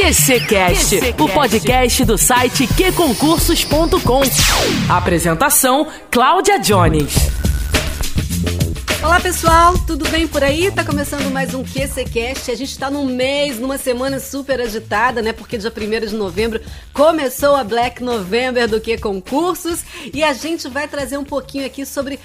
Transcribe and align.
QCcast, 0.00 0.98
o 1.18 1.28
podcast 1.28 2.06
do 2.06 2.16
site 2.16 2.66
qconcursos.com. 2.66 4.22
Apresentação: 4.88 5.86
Cláudia 6.10 6.58
Jones. 6.58 7.14
Olá 9.02 9.20
pessoal, 9.20 9.78
tudo 9.86 10.08
bem 10.08 10.26
por 10.26 10.42
aí? 10.42 10.70
Tá 10.70 10.84
começando 10.84 11.30
mais 11.30 11.52
um 11.52 11.62
QCcast. 11.62 12.50
A 12.50 12.54
gente 12.54 12.78
tá 12.78 12.90
num 12.90 13.04
mês, 13.06 13.58
numa 13.58 13.76
semana 13.76 14.18
super 14.18 14.60
agitada, 14.60 15.20
né? 15.20 15.34
Porque 15.34 15.58
dia 15.58 15.70
1 15.70 16.06
de 16.06 16.14
novembro 16.14 16.60
começou 16.94 17.54
a 17.54 17.64
Black 17.64 18.02
November 18.02 18.68
do 18.68 18.80
Que 18.80 18.96
Concursos 18.96 19.84
e 20.14 20.22
a 20.22 20.32
gente 20.32 20.68
vai 20.68 20.88
trazer 20.88 21.18
um 21.18 21.24
pouquinho 21.24 21.66
aqui 21.66 21.84
sobre 21.84 22.18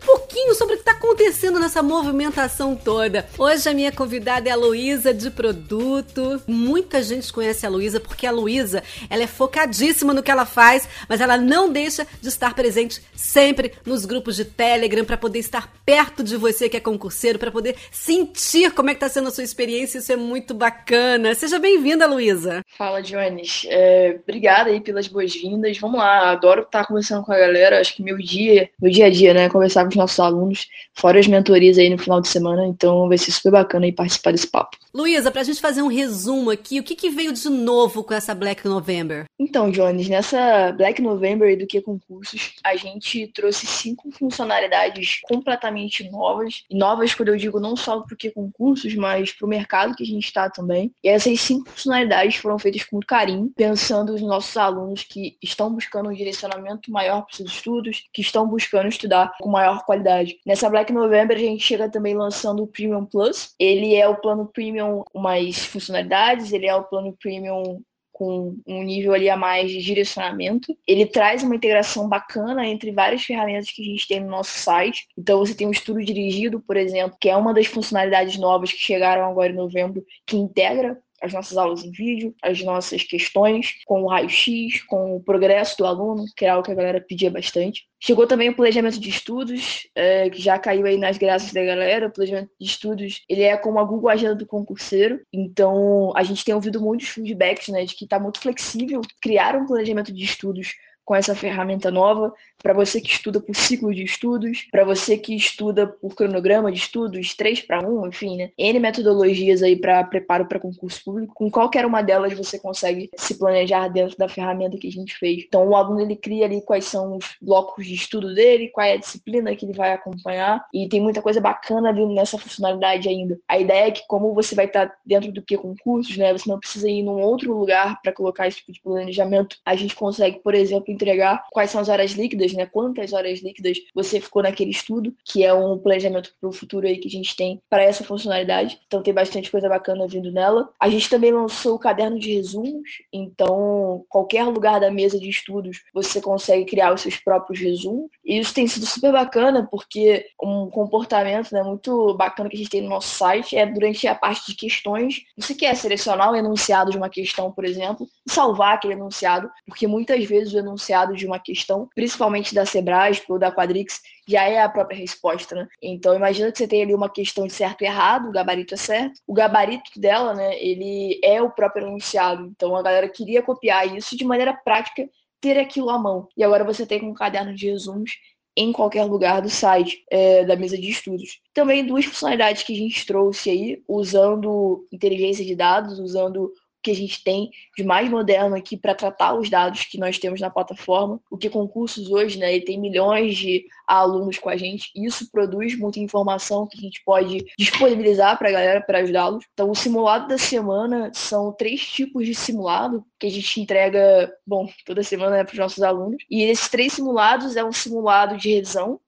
pouquinho 0.00 0.54
sobre 0.54 0.74
o 0.74 0.76
que 0.76 0.82
está 0.82 0.92
acontecendo 0.92 1.60
nessa 1.60 1.82
movimentação 1.82 2.74
toda. 2.74 3.26
Hoje 3.38 3.68
a 3.68 3.74
minha 3.74 3.92
convidada 3.92 4.48
é 4.48 4.52
a 4.52 4.56
Luísa 4.56 5.12
de 5.12 5.30
Produto. 5.30 6.42
Muita 6.46 7.02
gente 7.02 7.32
conhece 7.32 7.66
a 7.66 7.68
Luísa 7.68 8.00
porque 8.00 8.26
a 8.26 8.30
Luísa 8.30 8.82
ela 9.08 9.22
é 9.22 9.26
focadíssima 9.26 10.14
no 10.14 10.22
que 10.22 10.30
ela 10.30 10.46
faz, 10.46 10.88
mas 11.08 11.20
ela 11.20 11.36
não 11.36 11.70
deixa 11.70 12.06
de 12.20 12.28
estar 12.28 12.54
presente 12.54 13.02
sempre 13.14 13.72
nos 13.84 14.04
grupos 14.04 14.36
de 14.36 14.44
Telegram 14.44 15.04
para 15.04 15.16
poder 15.16 15.38
estar 15.38 15.72
perto 15.84 16.22
de 16.22 16.36
você 16.36 16.68
que 16.68 16.76
é 16.76 16.80
concurseiro, 16.80 17.38
para 17.38 17.50
poder 17.50 17.76
sentir 17.92 18.72
como 18.72 18.90
é 18.90 18.94
que 18.94 19.04
está 19.04 19.08
sendo 19.08 19.28
a 19.28 19.30
sua 19.30 19.44
experiência. 19.44 19.98
Isso 19.98 20.12
é 20.12 20.16
muito 20.16 20.54
bacana. 20.54 21.34
Seja 21.34 21.58
bem-vinda, 21.58 22.06
Luísa. 22.06 22.64
Fala, 22.78 23.02
Jones. 23.02 23.66
É, 23.68 24.18
obrigada 24.22 24.70
aí 24.70 24.80
pelas 24.80 25.06
boas-vindas. 25.06 25.78
Vamos 25.78 25.98
lá, 25.98 26.30
adoro 26.30 26.62
estar 26.62 26.86
conversando 26.86 27.24
com 27.24 27.32
a 27.32 27.38
galera. 27.38 27.80
Acho 27.80 27.94
que 27.94 28.02
meu 28.02 28.16
dia, 28.16 28.70
meu 28.80 28.90
dia 28.90 29.06
a 29.06 29.10
dia, 29.10 29.34
né, 29.34 29.48
conversar 29.48 29.89
com 29.90 29.94
os 29.94 29.96
nossos 29.96 30.20
alunos, 30.20 30.68
fora 30.94 31.18
as 31.18 31.26
mentorias 31.26 31.78
aí 31.78 31.90
no 31.90 31.98
final 31.98 32.20
de 32.20 32.28
semana, 32.28 32.66
então 32.66 33.08
vai 33.08 33.18
ser 33.18 33.32
super 33.32 33.50
bacana 33.52 33.86
aí 33.86 33.92
participar 33.92 34.30
desse 34.32 34.46
papo. 34.46 34.76
Luísa, 34.94 35.30
pra 35.30 35.42
gente 35.42 35.60
fazer 35.60 35.82
um 35.82 35.88
resumo 35.88 36.50
aqui, 36.50 36.80
o 36.80 36.82
que, 36.82 36.96
que 36.96 37.10
veio 37.10 37.32
de 37.32 37.48
novo 37.48 38.02
com 38.02 38.14
essa 38.14 38.34
Black 38.34 38.66
November? 38.66 39.24
Então, 39.38 39.70
Jones, 39.70 40.08
nessa 40.08 40.72
Black 40.72 41.00
November 41.00 41.56
do 41.56 41.66
que 41.66 41.80
concursos, 41.80 42.54
a 42.64 42.74
gente 42.76 43.28
trouxe 43.28 43.66
cinco 43.66 44.10
funcionalidades 44.12 45.20
completamente 45.22 46.08
novas, 46.10 46.64
e 46.68 46.76
novas 46.76 47.14
quando 47.14 47.28
eu 47.28 47.36
digo 47.36 47.60
não 47.60 47.76
só 47.76 48.00
pro 48.00 48.16
que 48.16 48.30
concursos, 48.30 48.94
mas 48.94 49.32
pro 49.32 49.46
mercado 49.46 49.94
que 49.94 50.02
a 50.02 50.06
gente 50.06 50.24
está 50.24 50.50
também. 50.50 50.92
E 51.02 51.08
essas 51.08 51.40
cinco 51.40 51.70
funcionalidades 51.70 52.36
foram 52.36 52.58
feitas 52.58 52.84
com 52.84 52.96
muito 52.96 53.06
carinho, 53.06 53.52
pensando 53.56 54.12
nos 54.12 54.22
nossos 54.22 54.56
alunos 54.56 55.04
que 55.04 55.36
estão 55.42 55.72
buscando 55.72 56.10
um 56.10 56.14
direcionamento 56.14 56.90
maior 56.90 57.22
para 57.22 57.36
seus 57.36 57.52
estudos, 57.52 58.04
que 58.12 58.22
estão 58.22 58.46
buscando 58.46 58.88
estudar 58.88 59.32
com 59.40 59.48
maior 59.48 59.79
qualidade. 59.84 60.38
Nessa 60.46 60.68
Black 60.68 60.92
November 60.92 61.36
a 61.36 61.40
gente 61.40 61.62
chega 61.62 61.90
também 61.90 62.14
lançando 62.14 62.62
o 62.62 62.66
Premium 62.66 63.04
Plus. 63.04 63.54
Ele 63.58 63.94
é 63.94 64.08
o 64.08 64.16
plano 64.16 64.46
Premium 64.46 65.02
com 65.10 65.20
mais 65.20 65.64
funcionalidades, 65.64 66.52
ele 66.52 66.66
é 66.66 66.74
o 66.74 66.84
plano 66.84 67.16
Premium 67.20 67.82
com 68.20 68.54
um 68.66 68.82
nível 68.82 69.14
ali 69.14 69.30
a 69.30 69.36
mais 69.36 69.70
de 69.70 69.80
direcionamento. 69.80 70.76
Ele 70.86 71.06
traz 71.06 71.42
uma 71.42 71.56
integração 71.56 72.06
bacana 72.06 72.66
entre 72.66 72.92
várias 72.92 73.24
ferramentas 73.24 73.70
que 73.70 73.80
a 73.80 73.84
gente 73.86 74.06
tem 74.06 74.20
no 74.20 74.28
nosso 74.28 74.58
site. 74.58 75.08
Então 75.16 75.38
você 75.38 75.54
tem 75.54 75.66
um 75.66 75.70
estudo 75.70 76.04
dirigido, 76.04 76.60
por 76.60 76.76
exemplo, 76.76 77.16
que 77.18 77.30
é 77.30 77.36
uma 77.36 77.54
das 77.54 77.64
funcionalidades 77.64 78.36
novas 78.36 78.70
que 78.70 78.78
chegaram 78.78 79.24
agora 79.24 79.50
em 79.50 79.56
novembro, 79.56 80.04
que 80.26 80.36
integra 80.36 81.00
as 81.20 81.32
nossas 81.32 81.56
aulas 81.56 81.84
em 81.84 81.90
vídeo, 81.90 82.34
as 82.42 82.62
nossas 82.62 83.02
questões 83.02 83.74
com 83.86 84.02
o 84.02 84.08
raio-x, 84.08 84.82
com 84.84 85.16
o 85.16 85.22
progresso 85.22 85.76
do 85.78 85.86
aluno, 85.86 86.24
que 86.36 86.44
é 86.44 86.48
algo 86.48 86.64
que 86.64 86.72
a 86.72 86.74
galera 86.74 87.00
pedia 87.00 87.30
bastante. 87.30 87.84
Chegou 88.02 88.26
também 88.26 88.48
o 88.48 88.56
planejamento 88.56 88.98
de 88.98 89.10
estudos, 89.10 89.86
é, 89.94 90.30
que 90.30 90.40
já 90.40 90.58
caiu 90.58 90.86
aí 90.86 90.96
nas 90.96 91.18
graças 91.18 91.52
da 91.52 91.62
galera. 91.62 92.06
O 92.06 92.12
planejamento 92.12 92.50
de 92.58 92.66
estudos, 92.66 93.22
ele 93.28 93.42
é 93.42 93.56
como 93.56 93.78
a 93.78 93.84
Google 93.84 94.08
Agenda 94.08 94.34
do 94.34 94.46
concurseiro. 94.46 95.20
Então, 95.30 96.10
a 96.16 96.22
gente 96.22 96.44
tem 96.44 96.54
ouvido 96.54 96.80
muitos 96.80 97.08
feedbacks, 97.08 97.68
né, 97.68 97.84
de 97.84 97.94
que 97.94 98.04
está 98.04 98.18
muito 98.18 98.40
flexível 98.40 99.02
criar 99.20 99.54
um 99.56 99.66
planejamento 99.66 100.12
de 100.12 100.24
estudos 100.24 100.72
com 101.10 101.14
essa 101.16 101.34
ferramenta 101.34 101.90
nova, 101.90 102.32
para 102.62 102.72
você 102.72 103.00
que 103.00 103.10
estuda 103.10 103.40
por 103.40 103.56
ciclo 103.56 103.92
de 103.92 104.04
estudos, 104.04 104.68
para 104.70 104.84
você 104.84 105.18
que 105.18 105.34
estuda 105.34 105.88
por 105.88 106.14
cronograma 106.14 106.70
de 106.70 106.78
estudos, 106.78 107.34
3 107.34 107.62
para 107.62 107.84
1, 107.84 108.06
enfim, 108.06 108.36
né? 108.36 108.50
N 108.56 108.78
metodologias 108.78 109.60
aí 109.60 109.74
para 109.74 110.04
preparo 110.04 110.46
para 110.46 110.60
concurso 110.60 111.02
público. 111.04 111.34
Com 111.34 111.50
qualquer 111.50 111.84
uma 111.84 112.00
delas 112.00 112.32
você 112.32 112.60
consegue 112.60 113.10
se 113.16 113.36
planejar 113.36 113.88
dentro 113.88 114.16
da 114.16 114.28
ferramenta 114.28 114.78
que 114.78 114.86
a 114.86 114.92
gente 114.92 115.16
fez. 115.16 115.42
Então 115.48 115.66
o 115.66 115.74
aluno 115.74 116.00
ele 116.00 116.14
cria 116.14 116.44
ali 116.44 116.62
quais 116.62 116.84
são 116.84 117.16
os 117.16 117.24
blocos 117.42 117.84
de 117.84 117.94
estudo 117.94 118.32
dele, 118.32 118.68
qual 118.68 118.86
é 118.86 118.92
a 118.92 118.98
disciplina 118.98 119.56
que 119.56 119.66
ele 119.66 119.72
vai 119.72 119.92
acompanhar 119.92 120.64
e 120.72 120.88
tem 120.88 121.00
muita 121.00 121.20
coisa 121.20 121.40
bacana 121.40 121.92
vindo 121.92 122.14
nessa 122.14 122.38
funcionalidade 122.38 123.08
ainda. 123.08 123.36
A 123.48 123.58
ideia 123.58 123.88
é 123.88 123.90
que 123.90 124.06
como 124.06 124.32
você 124.32 124.54
vai 124.54 124.66
estar 124.66 124.94
dentro 125.04 125.32
do 125.32 125.42
que 125.42 125.56
concursos, 125.56 126.16
né? 126.16 126.32
Você 126.32 126.48
não 126.48 126.60
precisa 126.60 126.88
ir 126.88 127.02
num 127.02 127.20
outro 127.20 127.52
lugar 127.52 128.00
para 128.00 128.12
colocar 128.12 128.46
esse 128.46 128.58
tipo 128.58 128.70
de 128.70 128.80
planejamento. 128.80 129.56
A 129.64 129.74
gente 129.74 129.96
consegue, 129.96 130.38
por 130.38 130.54
exemplo, 130.54 130.99
entregar 131.00 131.46
quais 131.50 131.70
são 131.70 131.80
as 131.80 131.88
horas 131.88 132.12
líquidas, 132.12 132.52
né? 132.52 132.66
Quantas 132.66 133.12
horas 133.12 133.40
líquidas 133.40 133.78
você 133.94 134.20
ficou 134.20 134.42
naquele 134.42 134.70
estudo, 134.70 135.14
que 135.24 135.44
é 135.44 135.52
um 135.54 135.78
planejamento 135.78 136.34
para 136.40 136.48
o 136.48 136.52
futuro 136.52 136.86
aí 136.86 136.98
que 136.98 137.08
a 137.08 137.10
gente 137.10 137.34
tem 137.34 137.60
para 137.68 137.82
essa 137.82 138.04
funcionalidade. 138.04 138.78
Então 138.86 139.02
tem 139.02 139.14
bastante 139.14 139.50
coisa 139.50 139.68
bacana 139.68 140.06
vindo 140.06 140.30
nela. 140.30 140.68
A 140.78 140.88
gente 140.88 141.08
também 141.08 141.32
lançou 141.32 141.74
o 141.74 141.78
caderno 141.78 142.18
de 142.18 142.34
resumos, 142.34 142.88
então 143.12 144.04
qualquer 144.08 144.44
lugar 144.44 144.80
da 144.80 144.90
mesa 144.90 145.18
de 145.18 145.28
estudos 145.28 145.82
você 145.94 146.20
consegue 146.20 146.64
criar 146.64 146.92
os 146.92 147.00
seus 147.00 147.16
próprios 147.16 147.60
resumos. 147.60 148.10
E 148.24 148.38
isso 148.38 148.54
tem 148.54 148.66
sido 148.66 148.86
super 148.86 149.12
bacana 149.12 149.66
porque 149.70 150.26
um 150.42 150.68
comportamento 150.68 151.52
né, 151.52 151.62
muito 151.62 152.14
bacana 152.14 152.48
que 152.48 152.56
a 152.56 152.58
gente 152.58 152.70
tem 152.70 152.82
no 152.82 152.88
nosso 152.88 153.14
site 153.16 153.56
é 153.56 153.66
durante 153.66 154.06
a 154.06 154.14
parte 154.14 154.46
de 154.46 154.54
questões, 154.54 155.22
você 155.36 155.54
quer 155.54 155.74
selecionar 155.76 156.30
o 156.30 156.36
enunciado 156.36 156.90
de 156.90 156.96
uma 156.96 157.08
questão, 157.08 157.50
por 157.50 157.64
exemplo, 157.64 158.06
e 158.26 158.32
salvar 158.32 158.74
aquele 158.74 158.94
enunciado, 158.94 159.50
porque 159.66 159.86
muitas 159.86 160.24
vezes 160.24 160.52
o 160.52 160.58
enunciado 160.58 160.89
enunciado 160.90 161.14
de 161.14 161.26
uma 161.26 161.38
questão, 161.38 161.88
principalmente 161.94 162.54
da 162.54 162.66
Sebrasp 162.66 163.30
ou 163.30 163.38
da 163.38 163.52
Quadrix, 163.52 164.00
já 164.26 164.44
é 164.44 164.60
a 164.60 164.68
própria 164.68 164.98
resposta, 164.98 165.54
né? 165.54 165.68
Então 165.80 166.14
imagina 166.14 166.50
que 166.50 166.58
você 166.58 166.66
tem 166.66 166.82
ali 166.82 166.94
uma 166.94 167.08
questão 167.08 167.46
de 167.46 167.52
certo 167.52 167.82
e 167.82 167.86
errado, 167.86 168.28
o 168.28 168.32
gabarito 168.32 168.74
é 168.74 168.76
certo. 168.76 169.20
O 169.26 169.32
gabarito 169.32 169.98
dela, 169.98 170.34
né, 170.34 170.60
ele 170.60 171.20
é 171.22 171.40
o 171.40 171.50
próprio 171.50 171.86
enunciado. 171.86 172.46
Então 172.46 172.74
a 172.76 172.82
galera 172.82 173.08
queria 173.08 173.42
copiar 173.42 173.96
isso 173.96 174.16
de 174.16 174.24
maneira 174.24 174.52
prática, 174.52 175.08
ter 175.40 175.58
aquilo 175.58 175.90
à 175.90 175.98
mão. 175.98 176.28
E 176.36 176.44
agora 176.44 176.64
você 176.64 176.84
tem 176.84 177.00
com 177.00 177.10
um 177.10 177.14
caderno 177.14 177.54
de 177.54 177.70
resumos 177.70 178.12
em 178.56 178.72
qualquer 178.72 179.04
lugar 179.04 179.40
do 179.40 179.48
site, 179.48 180.04
é, 180.10 180.44
da 180.44 180.56
mesa 180.56 180.76
de 180.76 180.90
estudos. 180.90 181.40
Também 181.54 181.86
duas 181.86 182.04
funcionalidades 182.04 182.62
que 182.62 182.72
a 182.72 182.76
gente 182.76 183.06
trouxe 183.06 183.48
aí, 183.48 183.82
usando 183.88 184.86
inteligência 184.92 185.44
de 185.44 185.54
dados, 185.54 185.98
usando 185.98 186.52
que 186.82 186.90
a 186.90 186.94
gente 186.94 187.22
tem 187.22 187.50
de 187.76 187.84
mais 187.84 188.08
moderno 188.08 188.56
aqui 188.56 188.76
para 188.76 188.94
tratar 188.94 189.34
os 189.34 189.48
dados 189.50 189.84
que 189.84 189.98
nós 189.98 190.18
temos 190.18 190.40
na 190.40 190.50
plataforma. 190.50 191.20
O 191.30 191.36
que 191.36 191.50
concursos 191.50 192.10
hoje, 192.10 192.38
né, 192.38 192.54
ele 192.54 192.64
tem 192.64 192.80
milhões 192.80 193.36
de 193.36 193.64
alunos 193.86 194.38
com 194.38 194.48
a 194.48 194.56
gente, 194.56 194.90
e 194.94 195.06
isso 195.06 195.30
produz 195.30 195.76
muita 195.76 195.98
informação 195.98 196.66
que 196.66 196.78
a 196.78 196.80
gente 196.80 197.02
pode 197.04 197.44
disponibilizar 197.58 198.38
para 198.38 198.48
a 198.48 198.52
galera 198.52 198.80
para 198.80 198.98
ajudá-los. 198.98 199.44
Então, 199.52 199.70
o 199.70 199.74
simulado 199.74 200.28
da 200.28 200.38
semana 200.38 201.10
são 201.12 201.52
três 201.52 201.80
tipos 201.80 202.24
de 202.26 202.34
simulado 202.34 203.04
que 203.18 203.26
a 203.26 203.30
gente 203.30 203.60
entrega, 203.60 204.32
bom, 204.46 204.68
toda 204.84 205.02
semana 205.02 205.38
né, 205.38 205.44
para 205.44 205.52
os 205.52 205.58
nossos 205.58 205.82
alunos. 205.82 206.22
E 206.30 206.42
esses 206.42 206.68
três 206.68 206.92
simulados 206.92 207.56
é 207.56 207.64
um 207.64 207.72
simulado 207.72 208.36
de 208.36 208.54
revisão, 208.54 209.00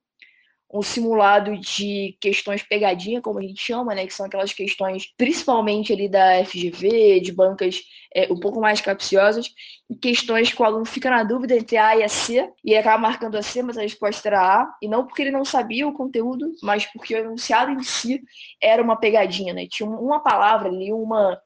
um 0.72 0.82
simulado 0.82 1.58
de 1.58 2.16
questões 2.20 2.62
pegadinha, 2.62 3.20
como 3.20 3.38
a 3.38 3.42
gente 3.42 3.60
chama, 3.60 3.94
né, 3.94 4.06
que 4.06 4.14
são 4.14 4.24
aquelas 4.24 4.52
questões 4.52 5.12
principalmente 5.16 5.92
ali 5.92 6.08
da 6.08 6.44
FGV, 6.44 7.20
de 7.20 7.32
bancas 7.32 7.82
é, 8.14 8.32
um 8.32 8.40
pouco 8.40 8.60
mais 8.60 8.80
capciosas, 8.80 9.52
e 9.90 9.94
questões 9.96 10.52
que 10.52 10.62
o 10.62 10.64
aluno 10.64 10.86
fica 10.86 11.10
na 11.10 11.22
dúvida 11.24 11.54
entre 11.54 11.76
A 11.76 11.96
e 11.96 12.02
a 12.02 12.08
C, 12.08 12.50
e 12.64 12.74
acaba 12.74 12.98
marcando 12.98 13.36
a 13.36 13.42
C, 13.42 13.62
mas 13.62 13.76
a 13.76 13.82
resposta 13.82 14.28
era 14.28 14.40
A, 14.40 14.74
e 14.80 14.88
não 14.88 15.06
porque 15.06 15.22
ele 15.22 15.30
não 15.30 15.44
sabia 15.44 15.86
o 15.86 15.92
conteúdo, 15.92 16.50
mas 16.62 16.86
porque 16.86 17.14
o 17.14 17.18
enunciado 17.18 17.70
em 17.70 17.82
si 17.82 18.22
era 18.60 18.82
uma 18.82 18.96
pegadinha, 18.96 19.52
né? 19.52 19.66
Tinha 19.68 19.88
uma 19.88 20.20
palavra 20.20 20.68
ali, 20.68 20.92
uma 20.92 21.38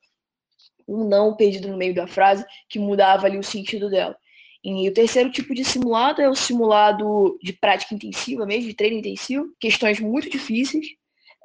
um 0.89 1.05
não 1.09 1.35
perdido 1.35 1.69
no 1.69 1.77
meio 1.77 1.95
da 1.95 2.07
frase 2.07 2.45
que 2.69 2.79
mudava 2.79 3.27
ali 3.27 3.39
o 3.39 3.43
sentido 3.43 3.91
dela. 3.91 4.17
E 4.69 4.89
o 4.89 4.93
terceiro 4.93 5.31
tipo 5.31 5.55
de 5.55 5.65
simulado 5.65 6.21
é 6.21 6.29
o 6.29 6.35
simulado 6.35 7.39
de 7.41 7.53
prática 7.53 7.95
intensiva 7.95 8.45
mesmo, 8.45 8.69
de 8.69 8.75
treino 8.75 8.99
intensivo, 8.99 9.55
questões 9.61 10.01
muito 10.01 10.29
difíceis, 10.29 10.89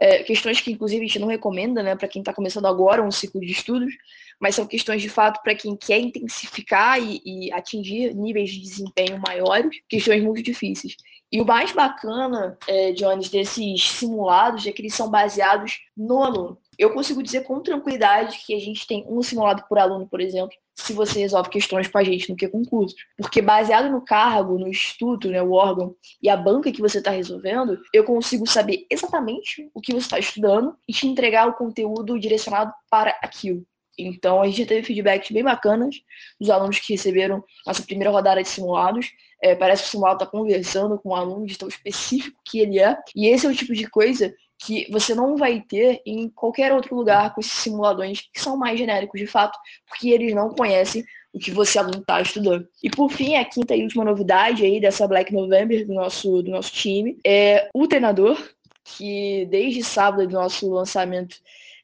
é, 0.01 0.23
questões 0.23 0.59
que 0.59 0.71
inclusive 0.71 1.03
a 1.03 1.07
gente 1.07 1.19
não 1.19 1.27
recomenda, 1.27 1.83
né, 1.83 1.95
para 1.95 2.07
quem 2.07 2.23
está 2.23 2.33
começando 2.33 2.65
agora 2.65 3.03
um 3.03 3.11
ciclo 3.11 3.39
de 3.39 3.51
estudos, 3.51 3.93
mas 4.39 4.55
são 4.55 4.65
questões 4.65 5.03
de 5.03 5.09
fato 5.09 5.39
para 5.43 5.53
quem 5.53 5.77
quer 5.77 5.99
intensificar 5.99 6.99
e, 6.99 7.21
e, 7.23 7.53
atingir 7.53 8.11
níveis 8.15 8.49
de 8.49 8.59
desempenho 8.59 9.19
maiores, 9.19 9.77
questões 9.87 10.23
muito 10.23 10.41
difíceis. 10.41 10.95
E 11.31 11.39
o 11.39 11.45
mais 11.45 11.71
bacana, 11.71 12.57
é, 12.67 12.91
Jones, 12.93 13.29
desses 13.29 13.87
simulados 13.87 14.65
é 14.65 14.71
que 14.71 14.81
eles 14.81 14.95
são 14.95 15.11
baseados 15.11 15.79
no 15.95 16.23
aluno. 16.23 16.57
Eu 16.81 16.89
consigo 16.89 17.21
dizer 17.21 17.43
com 17.43 17.59
tranquilidade 17.59 18.39
que 18.43 18.55
a 18.55 18.59
gente 18.59 18.87
tem 18.87 19.05
um 19.07 19.21
simulado 19.21 19.63
por 19.69 19.77
aluno, 19.77 20.07
por 20.07 20.19
exemplo, 20.19 20.57
se 20.73 20.93
você 20.93 21.19
resolve 21.19 21.47
questões 21.51 21.87
com 21.87 21.99
a 21.99 22.03
gente 22.03 22.27
no 22.27 22.35
que 22.35 22.47
concurso. 22.47 22.95
Porque 23.15 23.39
baseado 23.39 23.91
no 23.91 24.03
cargo, 24.03 24.57
no 24.57 24.67
instituto, 24.67 25.29
né, 25.29 25.43
o 25.43 25.51
órgão 25.51 25.95
e 26.19 26.27
a 26.27 26.35
banca 26.35 26.71
que 26.71 26.81
você 26.81 26.97
está 26.97 27.11
resolvendo, 27.11 27.79
eu 27.93 28.03
consigo 28.03 28.47
saber 28.47 28.87
exatamente 28.89 29.69
o 29.75 29.79
que 29.79 29.91
você 29.91 29.99
está 30.07 30.17
estudando 30.17 30.75
e 30.89 30.91
te 30.91 31.05
entregar 31.05 31.47
o 31.47 31.53
conteúdo 31.53 32.19
direcionado 32.19 32.73
para 32.89 33.11
aquilo. 33.21 33.63
Então, 33.95 34.41
a 34.41 34.47
gente 34.47 34.63
já 34.63 34.65
teve 34.65 34.87
feedbacks 34.87 35.29
bem 35.29 35.43
bacanas 35.43 35.97
dos 36.39 36.49
alunos 36.49 36.79
que 36.79 36.93
receberam 36.93 37.43
nossa 37.63 37.83
primeira 37.83 38.09
rodada 38.09 38.41
de 38.41 38.49
simulados. 38.49 39.11
É, 39.39 39.53
parece 39.53 39.83
que 39.83 39.89
o 39.89 39.91
simulado 39.91 40.23
está 40.23 40.25
conversando 40.25 40.97
com 40.97 41.09
um 41.09 41.15
aluno 41.15 41.45
de 41.45 41.59
tão 41.59 41.67
específico 41.67 42.39
que 42.43 42.59
ele 42.59 42.79
é. 42.79 42.97
E 43.15 43.27
esse 43.27 43.45
é 43.45 43.49
o 43.49 43.55
tipo 43.55 43.75
de 43.75 43.87
coisa 43.87 44.33
que 44.63 44.87
você 44.91 45.15
não 45.15 45.35
vai 45.35 45.59
ter 45.59 46.01
em 46.05 46.29
qualquer 46.29 46.71
outro 46.71 46.95
lugar 46.95 47.33
com 47.33 47.41
esses 47.41 47.53
simuladores 47.53 48.29
que 48.31 48.39
são 48.39 48.55
mais 48.55 48.77
genéricos 48.77 49.19
de 49.19 49.25
fato, 49.25 49.57
porque 49.87 50.09
eles 50.09 50.35
não 50.35 50.49
conhecem 50.49 51.03
o 51.33 51.39
que 51.39 51.49
você 51.49 51.79
aluno 51.79 51.97
está 51.97 52.21
estudando. 52.21 52.67
E 52.83 52.89
por 52.89 53.09
fim, 53.09 53.35
a 53.35 53.43
quinta 53.43 53.75
e 53.75 53.81
última 53.81 54.05
novidade 54.05 54.63
aí 54.63 54.79
dessa 54.79 55.07
Black 55.07 55.33
November 55.33 55.85
do 55.87 55.93
nosso, 55.93 56.43
do 56.43 56.51
nosso 56.51 56.71
time 56.71 57.17
é 57.25 57.69
o 57.73 57.87
treinador, 57.87 58.37
que 58.83 59.47
desde 59.49 59.83
sábado 59.83 60.27
do 60.27 60.33
nosso 60.33 60.69
lançamento 60.69 61.37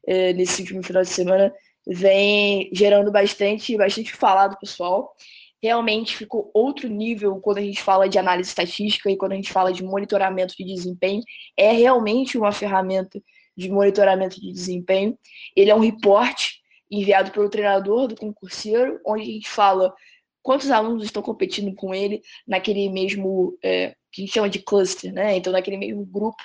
é, 0.05 0.33
nesse 0.33 0.61
último 0.61 0.83
final 0.83 1.01
de 1.01 1.09
semana 1.09 1.53
vem 1.87 2.69
gerando 2.73 3.11
bastante, 3.11 3.75
bastante 3.75 4.13
falado 4.13 4.59
pessoal 4.59 5.15
realmente 5.61 6.15
ficou 6.15 6.51
outro 6.53 6.87
nível 6.87 7.39
quando 7.39 7.57
a 7.57 7.61
gente 7.61 7.81
fala 7.81 8.07
de 8.07 8.17
análise 8.17 8.49
estatística 8.49 9.09
e 9.09 9.17
quando 9.17 9.33
a 9.33 9.35
gente 9.35 9.51
fala 9.51 9.73
de 9.73 9.83
monitoramento 9.83 10.55
de 10.57 10.63
desempenho. 10.63 11.21
É 11.55 11.71
realmente 11.71 12.37
uma 12.37 12.51
ferramenta 12.51 13.21
de 13.55 13.69
monitoramento 13.69 14.39
de 14.39 14.51
desempenho. 14.51 15.17
Ele 15.55 15.71
é 15.71 15.75
um 15.75 15.79
reporte 15.79 16.61
enviado 16.89 17.31
pelo 17.31 17.49
treinador 17.49 18.07
do 18.07 18.15
concurseiro, 18.15 18.99
onde 19.05 19.23
a 19.23 19.25
gente 19.25 19.49
fala 19.49 19.93
quantos 20.41 20.71
alunos 20.71 21.03
estão 21.03 21.21
competindo 21.21 21.75
com 21.75 21.93
ele 21.93 22.21
naquele 22.47 22.87
mesmo, 22.89 23.57
é, 23.61 23.95
que 24.11 24.21
a 24.21 24.25
gente 24.25 24.33
chama 24.33 24.49
de 24.49 24.59
cluster, 24.59 25.11
né? 25.11 25.35
Então, 25.35 25.51
naquele 25.51 25.75
mesmo 25.75 26.05
grupo 26.05 26.41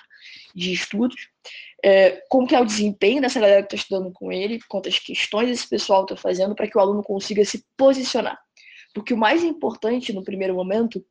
de 0.54 0.72
estudos. 0.72 1.28
É, 1.84 2.22
como 2.28 2.46
que 2.46 2.54
é 2.54 2.60
o 2.60 2.64
desempenho 2.64 3.20
dessa 3.20 3.40
galera 3.40 3.62
que 3.62 3.74
está 3.74 3.76
estudando 3.76 4.12
com 4.12 4.32
ele, 4.32 4.60
quantas 4.68 4.98
questões 4.98 5.50
esse 5.50 5.68
pessoal 5.68 6.02
está 6.02 6.16
fazendo 6.16 6.54
para 6.54 6.68
que 6.68 6.76
o 6.76 6.80
aluno 6.80 7.02
consiga 7.02 7.44
se 7.44 7.64
posicionar. 7.76 8.38
Porque 8.92 9.14
o 9.14 9.18
mais 9.18 9.42
importante 9.42 10.12
no 10.12 10.24
primeiro 10.24 10.54
momento, 10.54 11.04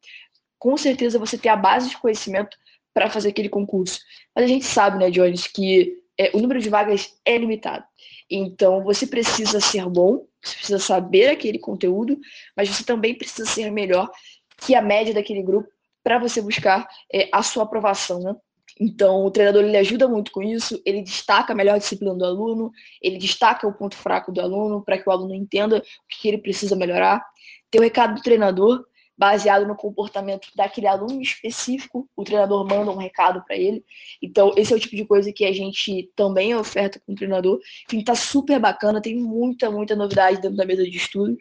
com 0.60 0.78
certeza, 0.78 1.20
você 1.20 1.38
ter 1.38 1.50
a 1.50 1.56
base 1.56 1.90
de 1.90 1.98
conhecimento 1.98 2.58
para 2.94 3.10
fazer 3.10 3.30
aquele 3.30 3.50
concurso. 3.50 4.00
Mas 4.36 4.46
a 4.46 4.48
gente 4.48 4.66
sabe, 4.66 4.98
né, 4.98 5.10
Jones, 5.10 5.48
que 5.48 5.98
é, 6.18 6.32
o 6.34 6.40
número 6.40 6.60
de 6.60 6.70
vagas 6.70 7.18
é 7.26 7.38
limitado. 7.38 7.84
Então, 8.30 8.84
você 8.84 9.08
precisa 9.08 9.60
ser 9.60 9.86
bom, 9.90 10.26
você 10.42 10.56
precisa 10.56 10.80
saber 10.80 11.30
aquele 11.30 11.60
conteúdo, 11.60 12.20
mas 12.56 12.70
você 12.70 12.84
também 12.84 13.16
precisa 13.16 13.50
ser 13.50 13.72
melhor 13.72 14.10
que 14.58 14.76
a 14.76 14.82
média 14.82 15.14
daquele 15.14 15.42
grupo 15.42 15.70
para 16.04 16.20
você 16.20 16.42
buscar 16.42 16.88
é, 17.14 17.30
a 17.32 17.44
sua 17.44 17.64
aprovação, 17.64 18.20
né? 18.20 18.36
Então, 18.80 19.26
o 19.26 19.32
treinador 19.32 19.64
ele 19.64 19.78
ajuda 19.78 20.08
muito 20.08 20.32
com 20.32 20.42
isso, 20.42 20.82
ele 20.86 21.02
destaca 21.02 21.54
a 21.54 21.56
melhor 21.56 21.78
disciplina 21.78 22.16
do 22.16 22.26
aluno, 22.26 22.72
ele 23.02 23.18
destaca 23.18 23.68
o 23.68 23.74
ponto 23.74 23.96
fraco 23.96 24.32
do 24.32 24.42
aluno 24.42 24.82
para 24.82 24.98
que 24.98 25.08
o 25.08 25.12
aluno 25.12 25.36
entenda 25.36 25.78
o 25.78 25.82
que 26.08 26.28
ele 26.28 26.38
precisa 26.38 26.76
melhorar 26.76 27.24
ter 27.72 27.80
o 27.80 27.82
recado 27.82 28.16
do 28.16 28.22
treinador 28.22 28.86
baseado 29.18 29.68
no 29.68 29.76
comportamento 29.76 30.48
daquele 30.56 30.88
aluno 30.88 31.22
específico, 31.22 32.10
o 32.16 32.24
treinador 32.24 32.68
manda 32.68 32.90
um 32.90 32.98
recado 32.98 33.44
para 33.46 33.56
ele. 33.56 33.86
Então, 34.20 34.52
esse 34.58 34.74
é 34.74 34.76
o 34.76 34.80
tipo 34.80 34.96
de 34.96 35.06
coisa 35.06 35.32
que 35.32 35.46
a 35.46 35.54
gente 35.54 36.12
também 36.16 36.56
oferta 36.56 37.00
com 37.06 37.14
o 37.14 37.16
treinador. 37.16 37.60
Enfim, 37.88 38.04
tá 38.04 38.16
super 38.16 38.60
bacana, 38.60 39.00
tem 39.00 39.16
muita, 39.16 39.70
muita 39.70 39.96
novidade 39.96 40.42
dentro 40.42 40.58
da 40.58 40.66
mesa 40.66 40.84
de 40.84 40.98
estudos. 40.98 41.38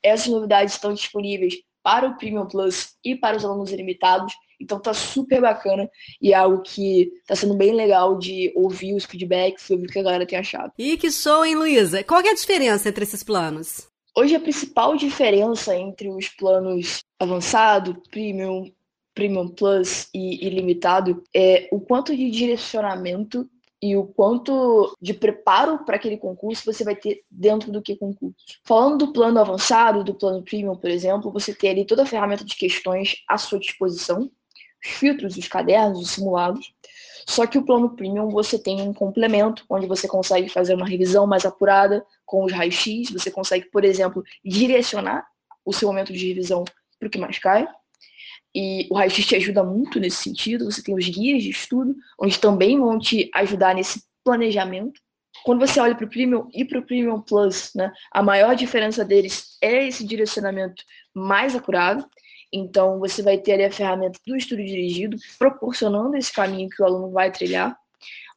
Essas 0.00 0.28
novidades 0.28 0.74
estão 0.74 0.94
disponíveis 0.94 1.56
para 1.82 2.08
o 2.08 2.16
Premium 2.16 2.46
Plus 2.46 2.94
e 3.04 3.16
para 3.16 3.36
os 3.36 3.44
alunos 3.44 3.72
ilimitados. 3.72 4.32
Então 4.60 4.80
tá 4.80 4.94
super 4.94 5.40
bacana 5.40 5.90
e 6.22 6.32
é 6.32 6.36
algo 6.36 6.62
que 6.62 7.10
tá 7.26 7.34
sendo 7.34 7.54
bem 7.54 7.74
legal 7.74 8.16
de 8.16 8.52
ouvir 8.54 8.94
os 8.94 9.04
feedbacks 9.04 9.68
ouvir 9.68 9.88
o 9.88 9.92
que 9.92 9.98
a 9.98 10.04
galera 10.04 10.24
tem 10.24 10.38
achado. 10.38 10.72
E 10.78 10.96
que 10.96 11.10
show, 11.10 11.44
hein, 11.44 11.56
Luísa? 11.56 12.04
Qual 12.04 12.20
é 12.20 12.30
a 12.30 12.34
diferença 12.34 12.88
entre 12.88 13.02
esses 13.02 13.24
planos? 13.24 13.92
Hoje 14.16 14.36
a 14.36 14.40
principal 14.40 14.96
diferença 14.96 15.76
entre 15.76 16.08
os 16.08 16.28
planos 16.28 17.02
avançado, 17.18 18.00
premium, 18.10 18.72
premium 19.12 19.48
plus 19.48 20.08
e 20.14 20.46
ilimitado 20.46 21.24
é 21.34 21.68
o 21.72 21.80
quanto 21.80 22.14
de 22.16 22.30
direcionamento 22.30 23.50
e 23.82 23.96
o 23.96 24.04
quanto 24.06 24.96
de 25.02 25.12
preparo 25.12 25.84
para 25.84 25.96
aquele 25.96 26.16
concurso 26.16 26.64
você 26.64 26.84
vai 26.84 26.94
ter 26.94 27.24
dentro 27.28 27.72
do 27.72 27.82
que 27.82 27.96
concurso. 27.96 28.36
Falando 28.64 29.04
do 29.04 29.12
plano 29.12 29.40
avançado, 29.40 30.04
do 30.04 30.14
plano 30.14 30.44
premium, 30.44 30.76
por 30.76 30.88
exemplo, 30.88 31.32
você 31.32 31.52
tem 31.52 31.70
ali 31.70 31.84
toda 31.84 32.04
a 32.04 32.06
ferramenta 32.06 32.44
de 32.44 32.54
questões 32.54 33.16
à 33.28 33.36
sua 33.36 33.58
disposição, 33.58 34.30
os 34.82 34.90
filtros, 34.90 35.36
os 35.36 35.48
cadernos, 35.48 36.00
os 36.00 36.10
simulados. 36.10 36.72
Só 37.26 37.46
que 37.46 37.58
o 37.58 37.64
plano 37.64 37.96
premium 37.96 38.28
você 38.28 38.58
tem 38.58 38.80
um 38.82 38.92
complemento, 38.92 39.64
onde 39.68 39.86
você 39.86 40.06
consegue 40.06 40.48
fazer 40.48 40.74
uma 40.74 40.86
revisão 40.86 41.26
mais 41.26 41.44
apurada 41.44 42.04
com 42.24 42.44
os 42.44 42.52
raios-x, 42.52 43.10
você 43.10 43.30
consegue, 43.30 43.66
por 43.70 43.84
exemplo, 43.84 44.22
direcionar 44.44 45.26
o 45.64 45.72
seu 45.72 45.88
momento 45.88 46.12
de 46.12 46.28
revisão 46.28 46.64
para 46.98 47.06
o 47.06 47.10
que 47.10 47.18
mais 47.18 47.38
cai. 47.38 47.66
E 48.54 48.86
o 48.90 48.94
raio-x 48.94 49.26
te 49.26 49.34
ajuda 49.34 49.64
muito 49.64 49.98
nesse 49.98 50.22
sentido. 50.22 50.66
Você 50.66 50.82
tem 50.82 50.94
os 50.94 51.08
guias 51.08 51.42
de 51.42 51.50
estudo, 51.50 51.94
onde 52.20 52.38
também 52.38 52.78
vão 52.78 52.98
te 52.98 53.28
ajudar 53.34 53.74
nesse 53.74 54.04
planejamento. 54.22 55.00
Quando 55.44 55.66
você 55.66 55.80
olha 55.80 55.94
para 55.94 56.06
o 56.06 56.08
Premium 56.08 56.48
e 56.52 56.64
para 56.64 56.78
o 56.78 56.86
Premium 56.86 57.20
Plus, 57.20 57.72
né, 57.74 57.92
a 58.12 58.22
maior 58.22 58.54
diferença 58.54 59.04
deles 59.04 59.58
é 59.60 59.88
esse 59.88 60.06
direcionamento 60.06 60.84
mais 61.12 61.56
acurado. 61.56 62.08
Então, 62.56 63.00
você 63.00 63.20
vai 63.20 63.36
ter 63.36 63.54
ali 63.54 63.64
a 63.64 63.72
ferramenta 63.72 64.20
do 64.24 64.36
estudo 64.36 64.64
dirigido, 64.64 65.16
proporcionando 65.36 66.16
esse 66.16 66.32
caminho 66.32 66.68
que 66.68 66.80
o 66.80 66.86
aluno 66.86 67.10
vai 67.10 67.28
trilhar. 67.32 67.76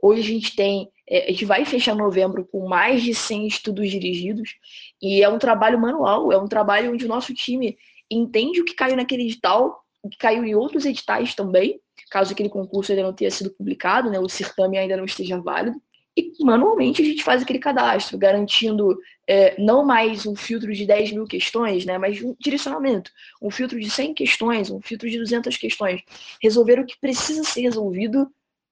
Hoje 0.01 0.21
a 0.21 0.33
gente 0.33 0.55
tem, 0.55 0.89
é, 1.07 1.25
a 1.25 1.27
gente 1.27 1.45
vai 1.45 1.63
fechar 1.65 1.95
novembro 1.95 2.43
com 2.51 2.67
mais 2.67 3.03
de 3.03 3.13
100 3.13 3.45
estudos 3.45 3.91
dirigidos, 3.91 4.55
e 4.99 5.21
é 5.21 5.29
um 5.29 5.37
trabalho 5.37 5.79
manual, 5.79 6.31
é 6.31 6.37
um 6.37 6.47
trabalho 6.47 6.91
onde 6.93 7.05
o 7.05 7.07
nosso 7.07 7.31
time 7.31 7.77
entende 8.09 8.59
o 8.59 8.65
que 8.65 8.73
caiu 8.73 8.95
naquele 8.95 9.23
edital, 9.23 9.83
o 10.01 10.09
que 10.09 10.17
caiu 10.17 10.43
em 10.43 10.55
outros 10.55 10.83
editais 10.83 11.35
também, 11.35 11.79
caso 12.09 12.33
aquele 12.33 12.49
concurso 12.49 12.91
ainda 12.91 13.03
não 13.03 13.13
tenha 13.13 13.29
sido 13.29 13.51
publicado, 13.51 14.09
né, 14.09 14.19
o 14.19 14.27
certame 14.27 14.79
ainda 14.79 14.97
não 14.97 15.05
esteja 15.05 15.39
válido 15.39 15.79
e 16.17 16.43
manualmente 16.43 17.01
a 17.01 17.05
gente 17.05 17.23
faz 17.23 17.43
aquele 17.43 17.59
cadastro, 17.59 18.17
garantindo 18.17 18.97
é, 19.27 19.55
não 19.61 19.85
mais 19.85 20.25
um 20.25 20.35
filtro 20.35 20.73
de 20.73 20.85
10 20.85 21.11
mil 21.11 21.25
questões, 21.25 21.85
né, 21.85 21.97
mas 21.97 22.21
um 22.23 22.35
direcionamento, 22.39 23.11
um 23.41 23.51
filtro 23.51 23.79
de 23.79 23.89
100 23.89 24.15
questões, 24.15 24.71
um 24.71 24.81
filtro 24.81 25.07
de 25.07 25.19
200 25.19 25.55
questões, 25.57 26.01
resolver 26.41 26.79
o 26.79 26.85
que 26.85 26.99
precisa 26.99 27.43
ser 27.43 27.61
resolvido 27.61 28.27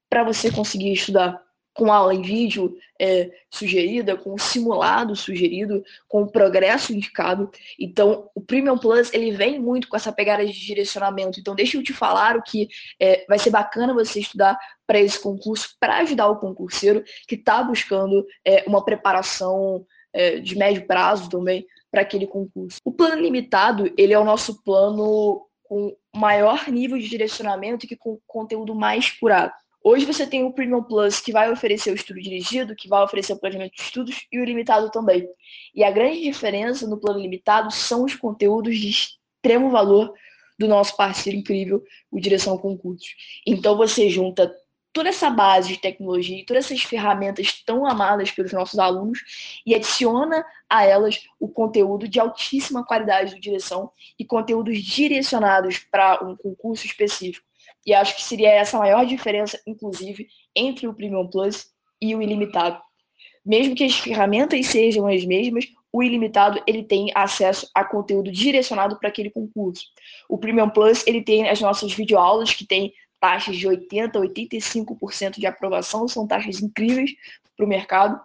para 0.09 0.23
você 0.23 0.51
conseguir 0.51 0.93
estudar 0.93 1.44
com 1.75 1.91
aula 1.91 2.15
em 2.15 2.21
vídeo 2.21 2.77
é, 2.99 3.29
sugerida, 3.51 4.15
com 4.15 4.37
simulado 4.37 5.13
sugerido, 5.15 5.83
com 6.07 6.23
o 6.23 6.31
progresso 6.31 6.93
indicado. 6.93 7.51
Então, 7.77 8.29
o 8.33 8.39
Premium 8.39 8.77
Plus 8.77 9.13
ele 9.13 9.31
vem 9.31 9.59
muito 9.59 9.89
com 9.89 9.97
essa 9.97 10.11
pegada 10.11 10.45
de 10.45 10.53
direcionamento. 10.53 11.39
Então, 11.39 11.53
deixa 11.53 11.77
eu 11.77 11.83
te 11.83 11.91
falar 11.91 12.37
o 12.37 12.41
que 12.41 12.69
é, 12.99 13.25
vai 13.27 13.37
ser 13.37 13.49
bacana 13.49 13.93
você 13.93 14.21
estudar 14.21 14.57
para 14.87 14.99
esse 14.99 15.21
concurso, 15.21 15.75
para 15.77 15.97
ajudar 15.97 16.29
o 16.29 16.39
concurseiro 16.39 17.03
que 17.27 17.35
está 17.35 17.61
buscando 17.61 18.25
é, 18.45 18.63
uma 18.65 18.83
preparação 18.83 19.85
é, 20.13 20.39
de 20.39 20.57
médio 20.57 20.87
prazo 20.87 21.29
também 21.29 21.67
para 21.91 22.01
aquele 22.01 22.25
concurso. 22.25 22.79
O 22.85 22.91
plano 22.91 23.21
limitado 23.21 23.93
ele 23.97 24.13
é 24.13 24.19
o 24.19 24.23
nosso 24.23 24.63
plano 24.63 25.45
com 25.63 25.93
maior 26.15 26.69
nível 26.69 26.97
de 26.97 27.09
direcionamento 27.09 27.85
e 27.85 27.97
com 27.97 28.17
conteúdo 28.25 28.73
mais 28.73 29.11
curado. 29.11 29.53
Hoje 29.87 30.03
você 30.03 30.25
tem 30.25 30.43
o 30.43 30.51
Premium 30.51 30.81
Plus, 30.81 31.19
que 31.19 31.31
vai 31.31 31.51
oferecer 31.51 31.91
o 31.91 31.93
estudo 31.93 32.19
dirigido, 32.19 32.75
que 32.75 32.87
vai 32.87 33.03
oferecer 33.03 33.33
o 33.33 33.37
planejamento 33.37 33.75
de 33.75 33.83
estudos, 33.83 34.25
e 34.31 34.39
o 34.39 34.41
ilimitado 34.41 34.89
também. 34.89 35.29
E 35.75 35.83
a 35.83 35.91
grande 35.91 36.23
diferença 36.23 36.87
no 36.87 36.99
plano 36.99 37.19
limitado 37.19 37.69
são 37.69 38.03
os 38.03 38.15
conteúdos 38.15 38.79
de 38.79 38.89
extremo 38.89 39.69
valor 39.69 40.11
do 40.57 40.67
nosso 40.67 40.97
parceiro 40.97 41.37
incrível, 41.37 41.83
o 42.09 42.19
Direção 42.19 42.57
Concursos. 42.57 43.15
Então 43.45 43.77
você 43.77 44.09
junta 44.09 44.51
toda 44.91 45.09
essa 45.09 45.29
base 45.29 45.67
de 45.67 45.77
tecnologia 45.77 46.39
e 46.39 46.45
todas 46.45 46.65
essas 46.65 46.81
ferramentas 46.81 47.61
tão 47.63 47.85
amadas 47.85 48.31
pelos 48.31 48.53
nossos 48.53 48.79
alunos 48.79 49.19
e 49.63 49.75
adiciona 49.75 50.43
a 50.67 50.83
elas 50.83 51.21
o 51.39 51.47
conteúdo 51.47 52.07
de 52.07 52.19
altíssima 52.19 52.83
qualidade 52.83 53.35
do 53.35 53.39
direção 53.39 53.91
e 54.17 54.25
conteúdos 54.25 54.79
direcionados 54.79 55.77
para 55.77 56.23
um 56.23 56.35
concurso 56.35 56.87
específico. 56.87 57.45
E 57.85 57.93
acho 57.93 58.15
que 58.15 58.23
seria 58.23 58.49
essa 58.49 58.77
a 58.77 58.79
maior 58.79 59.05
diferença, 59.05 59.59
inclusive, 59.65 60.27
entre 60.55 60.87
o 60.87 60.93
Premium 60.93 61.27
Plus 61.27 61.67
e 62.01 62.15
o 62.15 62.21
ilimitado. 62.21 62.81
Mesmo 63.45 63.75
que 63.75 63.83
as 63.83 63.95
ferramentas 63.95 64.65
sejam 64.65 65.07
as 65.07 65.23
mesmas, 65.23 65.65
o 65.93 66.03
ilimitado 66.03 66.61
ele 66.67 66.83
tem 66.83 67.11
acesso 67.15 67.69
a 67.73 67.83
conteúdo 67.85 68.31
direcionado 68.31 68.97
para 68.99 69.07
aquele 69.07 69.29
concurso. 69.29 69.85
O 70.27 70.37
Premium 70.37 70.69
Plus 70.69 71.05
ele 71.05 71.21
tem 71.21 71.47
as 71.47 71.61
nossas 71.61 71.93
videoaulas 71.93 72.53
que 72.53 72.65
tem 72.65 72.91
taxas 73.19 73.55
de 73.55 73.67
80 73.67 74.17
a 74.17 74.21
85% 74.21 75.39
de 75.39 75.45
aprovação, 75.45 76.07
são 76.07 76.27
taxas 76.27 76.61
incríveis 76.61 77.11
para 77.55 77.65
o 77.65 77.69
mercado. 77.69 78.19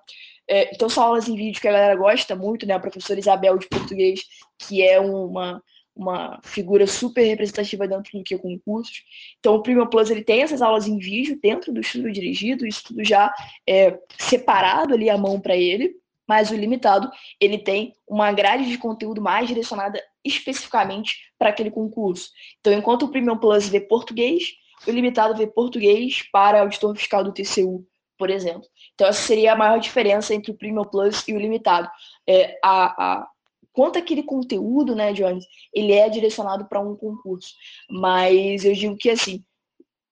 É, 0.48 0.74
então 0.74 0.88
são 0.88 1.04
aulas 1.04 1.28
em 1.28 1.36
vídeo 1.36 1.60
que 1.60 1.68
a 1.68 1.72
galera 1.72 1.94
gosta 1.94 2.34
muito, 2.34 2.66
né? 2.66 2.74
A 2.74 2.80
professora 2.80 3.20
Isabel 3.20 3.56
de 3.56 3.68
português, 3.68 4.22
que 4.58 4.82
é 4.82 4.98
uma 4.98 5.62
uma 6.00 6.40
figura 6.42 6.86
super 6.86 7.22
representativa 7.22 7.86
dentro 7.86 8.18
do 8.18 8.24
que 8.24 8.38
concursos. 8.38 9.04
Então, 9.38 9.54
o 9.54 9.62
Premium 9.62 9.86
Plus 9.86 10.10
ele 10.10 10.24
tem 10.24 10.42
essas 10.42 10.62
aulas 10.62 10.86
em 10.86 10.98
vídeo 10.98 11.38
dentro 11.40 11.72
do 11.72 11.80
estudo 11.80 12.10
dirigido, 12.10 12.66
isso 12.66 12.84
tudo 12.84 13.04
já 13.04 13.32
é 13.68 13.98
separado 14.18 14.94
ali 14.94 15.10
à 15.10 15.18
mão 15.18 15.38
para 15.40 15.56
ele. 15.56 15.94
mas 16.26 16.48
o 16.48 16.54
ilimitado 16.54 17.10
ele 17.40 17.58
tem 17.58 17.92
uma 18.06 18.30
grade 18.30 18.64
de 18.64 18.78
conteúdo 18.78 19.20
mais 19.20 19.48
direcionada 19.48 20.00
especificamente 20.24 21.16
para 21.36 21.50
aquele 21.50 21.72
concurso. 21.72 22.30
Então, 22.60 22.72
enquanto 22.72 23.02
o 23.02 23.08
Premium 23.08 23.36
Plus 23.36 23.68
vê 23.68 23.80
português, 23.80 24.44
o 24.86 24.90
ilimitado 24.90 25.36
vê 25.36 25.46
português 25.46 26.22
para 26.30 26.60
auditor 26.60 26.94
fiscal 26.94 27.24
do 27.24 27.32
TCU, 27.32 27.84
por 28.16 28.30
exemplo. 28.30 28.68
Então, 28.94 29.08
essa 29.08 29.20
seria 29.20 29.54
a 29.54 29.56
maior 29.56 29.80
diferença 29.80 30.32
entre 30.32 30.52
o 30.52 30.56
Premium 30.56 30.84
Plus 30.84 31.26
e 31.26 31.34
o 31.34 31.38
limitado. 31.38 31.90
É, 32.28 32.58
a, 32.62 32.84
a, 33.04 33.28
quanto 33.72 33.98
aquele 33.98 34.22
conteúdo, 34.22 34.94
né, 34.94 35.12
Jones, 35.12 35.44
ele 35.72 35.92
é 35.92 36.08
direcionado 36.08 36.66
para 36.66 36.80
um 36.80 36.96
concurso. 36.96 37.54
Mas 37.90 38.64
eu 38.64 38.72
digo 38.72 38.96
que, 38.96 39.10
assim, 39.10 39.44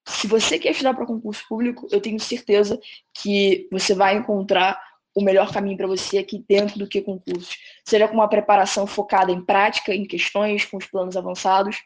se 0.07 0.27
você 0.27 0.59
quer 0.59 0.71
estudar 0.71 0.95
para 0.95 1.07
concurso 1.07 1.45
público, 1.49 1.87
eu 1.91 2.01
tenho 2.01 2.19
certeza 2.19 2.81
que 3.15 3.69
você 3.71 3.95
vai 3.95 4.17
encontrar 4.17 4.81
o 5.15 5.23
melhor 5.23 5.53
caminho 5.53 5.77
para 5.77 5.87
você 5.87 6.19
aqui 6.19 6.45
dentro 6.49 6.79
do 6.79 6.87
que 6.87 7.03
concursos. 7.03 7.57
Seja 7.85 8.07
com 8.07 8.15
uma 8.15 8.29
preparação 8.29 8.87
focada 8.87 9.33
em 9.33 9.45
prática, 9.45 9.95
em 9.95 10.07
questões, 10.07 10.65
com 10.65 10.77
os 10.77 10.87
planos 10.87 11.17
avançados, 11.17 11.77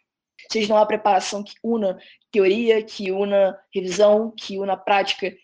seja 0.51 0.75
uma 0.75 0.87
preparação 0.87 1.43
que 1.43 1.55
una 1.63 1.99
teoria, 2.31 2.83
que 2.83 3.11
una 3.11 3.59
revisão, 3.75 4.33
que 4.37 4.59
una 4.59 4.77
prática 4.77 5.35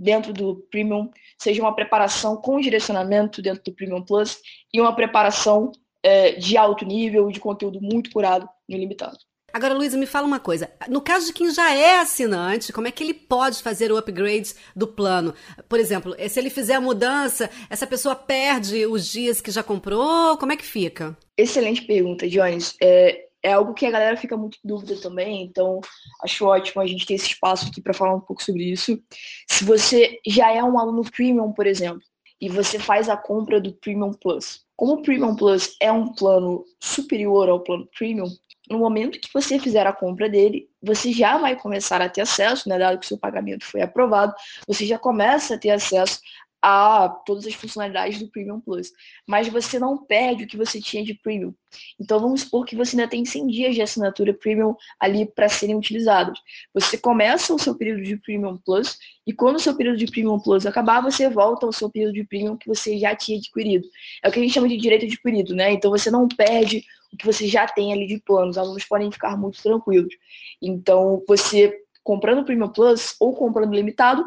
dentro 0.00 0.32
do 0.32 0.56
Premium, 0.70 1.10
seja 1.38 1.60
uma 1.60 1.74
preparação 1.74 2.36
com 2.36 2.58
direcionamento 2.58 3.42
dentro 3.42 3.62
do 3.62 3.72
Premium 3.72 4.02
Plus 4.02 4.38
e 4.72 4.80
uma 4.80 4.96
preparação 4.96 5.70
é, 6.02 6.32
de 6.32 6.56
alto 6.56 6.84
nível, 6.86 7.28
de 7.28 7.38
conteúdo 7.38 7.80
muito 7.82 8.10
curado 8.10 8.48
no 8.66 8.76
Ilimitado. 8.76 9.18
Agora, 9.52 9.74
Luísa, 9.74 9.98
me 9.98 10.06
fala 10.06 10.26
uma 10.26 10.38
coisa. 10.38 10.70
No 10.88 11.00
caso 11.00 11.26
de 11.26 11.32
quem 11.32 11.52
já 11.52 11.74
é 11.74 11.98
assinante, 11.98 12.72
como 12.72 12.86
é 12.86 12.92
que 12.92 13.02
ele 13.02 13.12
pode 13.12 13.62
fazer 13.62 13.90
o 13.90 13.96
upgrade 13.96 14.54
do 14.76 14.86
plano? 14.86 15.34
Por 15.68 15.80
exemplo, 15.80 16.14
se 16.28 16.38
ele 16.38 16.50
fizer 16.50 16.74
a 16.74 16.80
mudança, 16.80 17.50
essa 17.68 17.86
pessoa 17.86 18.14
perde 18.14 18.86
os 18.86 19.06
dias 19.08 19.40
que 19.40 19.50
já 19.50 19.62
comprou? 19.62 20.36
Como 20.38 20.52
é 20.52 20.56
que 20.56 20.64
fica? 20.64 21.16
Excelente 21.36 21.82
pergunta, 21.82 22.28
Jones. 22.28 22.76
É, 22.80 23.26
é 23.42 23.52
algo 23.52 23.74
que 23.74 23.86
a 23.86 23.90
galera 23.90 24.16
fica 24.16 24.36
muito 24.36 24.58
em 24.64 24.68
dúvida 24.68 24.96
também, 25.00 25.42
então 25.42 25.80
acho 26.22 26.46
ótimo 26.46 26.82
a 26.82 26.86
gente 26.86 27.06
ter 27.06 27.14
esse 27.14 27.28
espaço 27.28 27.68
aqui 27.68 27.80
para 27.80 27.94
falar 27.94 28.14
um 28.14 28.20
pouco 28.20 28.42
sobre 28.42 28.64
isso. 28.64 29.00
Se 29.48 29.64
você 29.64 30.18
já 30.26 30.52
é 30.52 30.62
um 30.62 30.78
aluno 30.78 31.02
premium, 31.10 31.52
por 31.52 31.66
exemplo, 31.66 32.02
e 32.40 32.48
você 32.48 32.78
faz 32.78 33.08
a 33.08 33.16
compra 33.16 33.60
do 33.60 33.72
Premium 33.72 34.12
Plus, 34.12 34.64
como 34.76 34.94
o 34.94 35.02
Premium 35.02 35.36
Plus 35.36 35.76
é 35.80 35.92
um 35.92 36.12
plano 36.14 36.64
superior 36.82 37.48
ao 37.48 37.60
plano 37.60 37.86
Premium, 37.96 38.28
no 38.70 38.78
momento 38.78 39.20
que 39.20 39.28
você 39.34 39.58
fizer 39.58 39.86
a 39.86 39.92
compra 39.92 40.28
dele, 40.28 40.68
você 40.80 41.12
já 41.12 41.36
vai 41.36 41.56
começar 41.56 42.00
a 42.00 42.08
ter 42.08 42.20
acesso, 42.20 42.68
né, 42.68 42.78
dado 42.78 42.98
que 42.98 43.06
seu 43.06 43.18
pagamento 43.18 43.64
foi 43.64 43.82
aprovado, 43.82 44.32
você 44.66 44.86
já 44.86 44.98
começa 44.98 45.54
a 45.54 45.58
ter 45.58 45.70
acesso 45.70 46.20
a 46.62 47.08
todas 47.24 47.46
as 47.46 47.54
funcionalidades 47.54 48.18
do 48.18 48.28
Premium 48.28 48.60
Plus, 48.60 48.92
mas 49.26 49.48
você 49.48 49.78
não 49.78 49.96
perde 49.96 50.44
o 50.44 50.46
que 50.46 50.56
você 50.56 50.80
tinha 50.80 51.02
de 51.02 51.14
Premium. 51.14 51.54
Então 51.98 52.20
vamos 52.20 52.42
supor 52.42 52.66
que 52.66 52.76
você 52.76 52.96
ainda 52.96 53.08
tem 53.08 53.24
100 53.24 53.46
dias 53.46 53.74
de 53.74 53.82
assinatura 53.82 54.34
Premium 54.34 54.74
ali 54.98 55.24
para 55.24 55.48
serem 55.48 55.76
utilizados. 55.76 56.40
Você 56.74 56.98
começa 56.98 57.54
o 57.54 57.58
seu 57.58 57.74
período 57.74 58.02
de 58.02 58.16
Premium 58.16 58.58
Plus 58.58 58.98
e 59.26 59.32
quando 59.32 59.56
o 59.56 59.60
seu 59.60 59.74
período 59.74 59.96
de 59.96 60.06
Premium 60.06 60.38
Plus 60.38 60.66
acabar, 60.66 61.00
você 61.00 61.28
volta 61.28 61.64
ao 61.64 61.72
seu 61.72 61.90
período 61.90 62.14
de 62.14 62.24
Premium 62.24 62.56
que 62.56 62.68
você 62.68 62.98
já 62.98 63.14
tinha 63.14 63.38
adquirido. 63.38 63.86
É 64.22 64.28
o 64.28 64.32
que 64.32 64.38
a 64.38 64.42
gente 64.42 64.52
chama 64.52 64.68
de 64.68 64.76
direito 64.76 65.06
adquirido, 65.06 65.54
né? 65.54 65.72
Então 65.72 65.90
você 65.90 66.10
não 66.10 66.28
perde 66.28 66.84
o 67.12 67.16
que 67.16 67.26
você 67.26 67.46
já 67.46 67.66
tem 67.66 67.92
ali 67.92 68.06
de 68.06 68.18
planos. 68.18 68.56
Os 68.56 68.58
alunos 68.58 68.84
podem 68.84 69.10
ficar 69.10 69.36
muito 69.36 69.62
tranquilos. 69.62 70.14
Então 70.60 71.22
você 71.26 71.74
comprando 72.02 72.44
Premium 72.44 72.68
Plus 72.68 73.14
ou 73.20 73.34
comprando 73.34 73.74
limitado, 73.74 74.24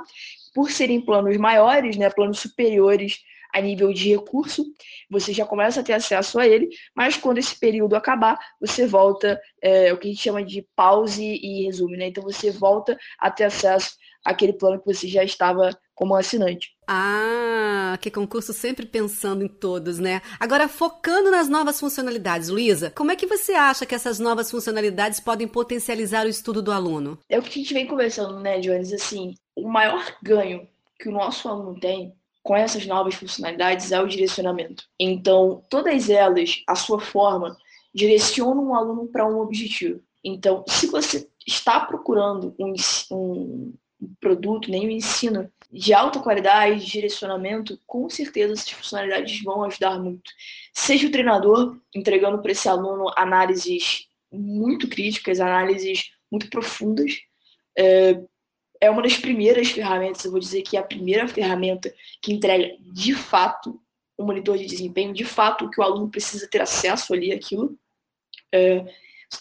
por 0.53 0.71
serem 0.71 1.01
planos 1.01 1.37
maiores, 1.37 1.97
né, 1.97 2.09
planos 2.09 2.39
superiores 2.39 3.19
a 3.53 3.61
nível 3.61 3.93
de 3.93 4.09
recurso, 4.09 4.65
você 5.09 5.31
já 5.31 5.45
começa 5.45 5.79
a 5.79 5.83
ter 5.83 5.93
acesso 5.93 6.39
a 6.39 6.47
ele, 6.47 6.69
mas 6.95 7.15
quando 7.15 7.37
esse 7.37 7.57
período 7.59 7.95
acabar, 7.95 8.39
você 8.59 8.87
volta, 8.87 9.39
é, 9.61 9.93
o 9.93 9.97
que 9.97 10.07
a 10.07 10.11
gente 10.11 10.23
chama 10.23 10.43
de 10.43 10.67
pause 10.75 11.23
e 11.23 11.65
resumo, 11.65 11.95
né? 11.95 12.07
Então 12.07 12.23
você 12.23 12.49
volta 12.49 12.97
a 13.19 13.29
ter 13.29 13.43
acesso 13.43 13.95
àquele 14.25 14.53
plano 14.53 14.79
que 14.79 14.91
você 14.91 15.07
já 15.07 15.23
estava 15.23 15.77
como 15.93 16.15
assinante. 16.15 16.69
Ah, 16.87 17.97
que 18.01 18.09
concurso 18.09 18.51
sempre 18.51 18.85
pensando 18.85 19.43
em 19.43 19.47
todos, 19.47 19.99
né? 19.99 20.21
Agora, 20.39 20.67
focando 20.67 21.29
nas 21.29 21.47
novas 21.47 21.79
funcionalidades, 21.79 22.49
Luísa, 22.49 22.91
como 22.91 23.11
é 23.11 23.15
que 23.15 23.27
você 23.27 23.53
acha 23.53 23.85
que 23.85 23.93
essas 23.93 24.17
novas 24.19 24.49
funcionalidades 24.49 25.19
podem 25.19 25.47
potencializar 25.47 26.25
o 26.25 26.29
estudo 26.29 26.61
do 26.61 26.71
aluno? 26.71 27.19
É 27.29 27.37
o 27.37 27.41
que 27.43 27.49
a 27.49 27.61
gente 27.61 27.73
vem 27.73 27.87
conversando, 27.87 28.39
né, 28.39 28.59
Jones? 28.59 28.91
Assim, 28.91 29.35
o 29.55 29.67
maior 29.67 30.15
ganho 30.21 30.67
que 30.99 31.09
o 31.09 31.11
nosso 31.11 31.47
aluno 31.47 31.79
tem 31.79 32.13
com 32.41 32.55
essas 32.55 32.85
novas 32.85 33.15
funcionalidades 33.15 33.91
é 33.91 34.01
o 34.01 34.07
direcionamento. 34.07 34.83
Então, 34.99 35.63
todas 35.69 36.09
elas, 36.09 36.61
a 36.67 36.75
sua 36.75 36.99
forma, 36.99 37.57
direcionam 37.93 38.69
o 38.69 38.75
aluno 38.75 39.07
para 39.07 39.25
um 39.25 39.39
objetivo. 39.39 40.01
Então, 40.23 40.63
se 40.67 40.87
você 40.87 41.29
está 41.45 41.79
procurando 41.79 42.53
um, 42.59 42.73
um 43.11 43.73
produto, 44.19 44.69
nem 44.69 44.87
um 44.87 44.91
ensino 44.91 45.49
de 45.71 45.93
alta 45.93 46.19
qualidade, 46.19 46.85
de 46.85 46.91
direcionamento, 46.91 47.79
com 47.87 48.09
certeza 48.09 48.53
essas 48.53 48.69
funcionalidades 48.69 49.41
vão 49.41 49.63
ajudar 49.63 49.97
muito. 49.99 50.29
Seja 50.73 51.07
o 51.07 51.11
treinador 51.11 51.77
entregando 51.95 52.41
para 52.41 52.51
esse 52.51 52.69
aluno 52.69 53.11
análises 53.17 54.07
muito 54.31 54.87
críticas, 54.87 55.39
análises 55.39 56.11
muito 56.31 56.49
profundas, 56.49 57.13
é, 57.77 58.21
é 58.83 58.89
uma 58.89 59.01
das 59.01 59.15
primeiras 59.15 59.71
ferramentas, 59.71 60.25
eu 60.25 60.31
vou 60.31 60.41
dizer 60.41 60.61
que 60.61 60.75
é 60.75 60.79
a 60.79 60.83
primeira 60.83 61.25
ferramenta 61.25 61.93
que 62.21 62.33
entrega 62.33 62.75
de 62.81 63.15
fato 63.15 63.79
um 64.19 64.25
monitor 64.25 64.57
de 64.57 64.65
desempenho, 64.65 65.13
de 65.13 65.23
fato 65.23 65.65
o 65.65 65.69
que 65.69 65.79
o 65.79 65.83
aluno 65.83 66.09
precisa 66.09 66.49
ter 66.49 66.61
acesso 66.61 67.13
ali 67.13 67.31
àquilo. 67.31 67.79
É, 68.53 68.85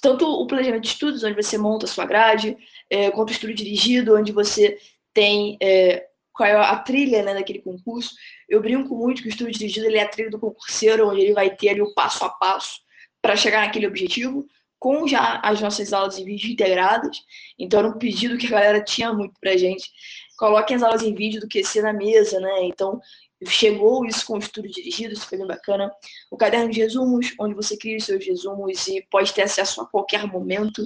tanto 0.00 0.24
o 0.24 0.46
planejamento 0.46 0.82
de 0.82 0.88
estudos, 0.90 1.24
onde 1.24 1.34
você 1.34 1.58
monta 1.58 1.86
a 1.86 1.88
sua 1.88 2.06
grade, 2.06 2.56
é, 2.88 3.10
quanto 3.10 3.30
o 3.30 3.32
estudo 3.32 3.52
dirigido, 3.52 4.16
onde 4.16 4.30
você 4.30 4.78
tem 5.12 5.58
é, 5.60 6.06
qual 6.32 6.48
é 6.48 6.52
a 6.52 6.76
trilha 6.76 7.24
né, 7.24 7.34
daquele 7.34 7.58
concurso. 7.58 8.14
Eu 8.48 8.62
brinco 8.62 8.94
muito 8.94 9.22
que 9.22 9.28
o 9.28 9.30
estudo 9.30 9.50
dirigido 9.50 9.86
ele 9.86 9.98
é 9.98 10.02
a 10.02 10.08
trilha 10.08 10.30
do 10.30 10.38
concurseiro, 10.38 11.08
onde 11.08 11.20
ele 11.20 11.32
vai 11.32 11.50
ter 11.50 11.70
ali 11.70 11.82
o 11.82 11.92
passo 11.94 12.24
a 12.24 12.28
passo 12.28 12.80
para 13.20 13.34
chegar 13.34 13.66
naquele 13.66 13.88
objetivo 13.88 14.46
com 14.82 15.06
já 15.06 15.38
as 15.44 15.60
nossas 15.60 15.92
aulas 15.92 16.18
em 16.18 16.24
vídeo 16.24 16.50
integradas. 16.50 17.22
Então 17.56 17.78
era 17.78 17.88
um 17.88 17.98
pedido 17.98 18.36
que 18.36 18.48
a 18.48 18.50
galera 18.50 18.82
tinha 18.82 19.12
muito 19.12 19.38
pra 19.40 19.56
gente. 19.56 19.88
Coloquem 20.36 20.74
as 20.74 20.82
aulas 20.82 21.02
em 21.04 21.14
vídeo 21.14 21.40
do 21.40 21.46
QC 21.46 21.80
na 21.82 21.92
mesa, 21.92 22.40
né? 22.40 22.64
Então 22.64 23.00
chegou 23.46 24.04
isso 24.04 24.26
com 24.26 24.34
o 24.34 24.38
estudo 24.38 24.68
dirigido, 24.68 25.14
isso 25.14 25.28
foi 25.28 25.38
bem 25.38 25.46
bacana. 25.46 25.88
O 26.32 26.36
caderno 26.36 26.68
de 26.68 26.80
resumos, 26.80 27.32
onde 27.38 27.54
você 27.54 27.76
cria 27.76 27.96
os 27.96 28.04
seus 28.04 28.26
resumos 28.26 28.88
e 28.88 29.06
pode 29.08 29.32
ter 29.32 29.42
acesso 29.42 29.80
a 29.82 29.86
qualquer 29.86 30.26
momento. 30.26 30.84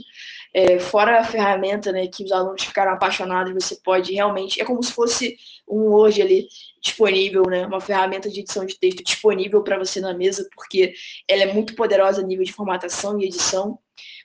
É, 0.52 0.78
fora 0.78 1.18
a 1.18 1.24
ferramenta, 1.24 1.90
né, 1.90 2.06
que 2.06 2.22
os 2.22 2.32
alunos 2.32 2.64
ficaram 2.64 2.92
apaixonados, 2.92 3.54
você 3.54 3.76
pode 3.82 4.12
realmente, 4.12 4.60
é 4.60 4.64
como 4.66 4.82
se 4.82 4.92
fosse 4.92 5.38
um 5.66 5.92
hoje 5.92 6.20
ali 6.20 6.48
disponível, 6.82 7.44
né, 7.44 7.66
uma 7.66 7.80
ferramenta 7.80 8.28
de 8.28 8.40
edição 8.40 8.66
de 8.66 8.78
texto 8.78 9.02
disponível 9.02 9.62
para 9.62 9.78
você 9.78 10.00
na 10.00 10.12
mesa, 10.12 10.46
porque 10.54 10.92
ela 11.26 11.44
é 11.44 11.52
muito 11.52 11.74
poderosa 11.74 12.20
a 12.20 12.24
nível 12.24 12.44
de 12.44 12.52
formatação 12.52 13.18
e 13.18 13.24
edição. 13.24 13.78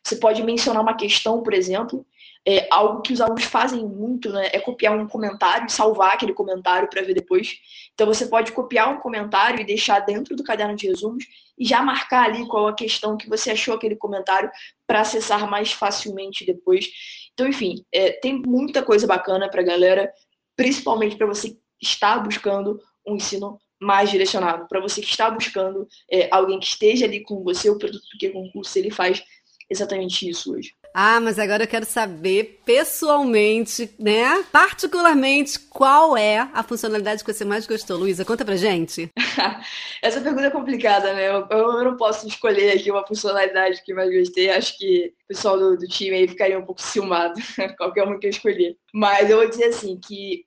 Você 0.04 0.16
pode 0.16 0.44
mencionar 0.44 0.82
uma 0.82 0.96
questão, 0.96 1.42
por 1.42 1.54
exemplo, 1.54 2.06
é, 2.46 2.68
algo 2.72 3.02
que 3.02 3.14
os 3.14 3.22
alunos 3.22 3.44
fazem 3.44 3.86
muito 3.86 4.32
né, 4.32 4.50
é 4.52 4.60
copiar 4.60 4.98
um 4.98 5.08
comentário 5.08 5.68
e 5.68 5.72
salvar 5.72 6.14
aquele 6.14 6.34
comentário 6.34 6.90
para 6.90 7.02
ver 7.04 7.14
depois. 7.14 7.54
Então 7.94 8.08
você 8.08 8.26
pode 8.26 8.52
copiar 8.52 8.90
um 8.90 9.00
comentário 9.00 9.62
e 9.62 9.66
deixar 9.66 10.00
dentro 10.00 10.36
do 10.36 10.44
caderno 10.44 10.76
de 10.76 10.88
resumos 10.88 11.26
e 11.58 11.66
já 11.66 11.82
marcar 11.82 12.26
ali 12.26 12.48
qual 12.48 12.68
a 12.68 12.74
questão 12.74 13.16
que 13.16 13.30
você 13.30 13.52
achou 13.52 13.76
aquele 13.76 13.96
comentário 13.96 14.50
para 14.88 15.02
acessar 15.02 15.48
mais 15.48 15.72
facilmente 15.72 16.44
depois. 16.44 16.90
Então, 17.34 17.48
enfim, 17.48 17.86
é, 17.94 18.14
tem 18.14 18.42
muita 18.42 18.82
coisa 18.82 19.06
bacana 19.06 19.50
para 19.50 19.62
a 19.62 19.66
galera, 19.66 20.12
principalmente 20.56 21.16
para 21.16 21.28
você 21.28 21.52
que 21.52 21.60
está 21.80 22.18
buscando 22.18 22.80
um 23.06 23.16
ensino 23.16 23.60
mais 23.80 24.12
direcionado, 24.12 24.68
para 24.68 24.80
você 24.80 25.02
que 25.02 25.08
está 25.08 25.30
buscando 25.30 25.88
é, 26.12 26.28
alguém 26.32 26.60
que 26.60 26.68
esteja 26.68 27.06
ali 27.06 27.22
com 27.22 27.44
você, 27.44 27.70
o 27.70 27.80
produto 27.80 28.04
que 28.20 28.28
o 28.28 28.34
concurso 28.34 28.78
ele 28.78 28.92
faz 28.92 29.24
exatamente 29.72 30.30
isso 30.30 30.54
hoje. 30.54 30.74
Ah, 30.94 31.22
mas 31.22 31.40
agora 31.40 31.64
eu 31.64 31.68
quero 31.68 31.86
saber 31.86 32.60
pessoalmente, 32.66 33.96
né? 33.98 34.44
Particularmente, 34.52 35.58
qual 35.58 36.18
é 36.18 36.40
a 36.54 36.62
funcionalidade 36.64 37.24
que 37.24 37.32
você 37.32 37.46
mais 37.46 37.66
gostou? 37.66 37.98
Luísa, 37.98 38.26
conta 38.26 38.44
pra 38.44 38.58
gente. 38.58 39.10
Essa 40.02 40.20
pergunta 40.20 40.48
é 40.48 40.52
complicada, 40.52 41.14
né? 41.14 41.30
Eu, 41.30 41.48
eu, 41.50 41.84
não 41.86 41.96
posso 41.96 42.28
escolher 42.28 42.78
aqui 42.78 42.92
uma 42.92 43.08
funcionalidade 43.08 43.82
que 43.84 43.94
mais 43.94 44.14
gostei. 44.14 44.50
Acho 44.50 44.78
que 44.78 45.14
o 45.24 45.28
pessoal 45.30 45.58
do, 45.58 45.78
do 45.78 45.88
time 45.88 46.18
aí 46.18 46.28
ficaria 46.28 46.60
um 46.60 46.66
pouco 46.66 46.82
ciumado, 46.82 47.40
qualquer 47.78 48.04
uma 48.04 48.20
que 48.20 48.28
eu 48.28 48.32
escolher. 48.32 48.76
Mas 48.94 49.30
eu 49.30 49.38
vou 49.38 49.48
dizer 49.48 49.66
assim, 49.66 49.98
que 49.98 50.44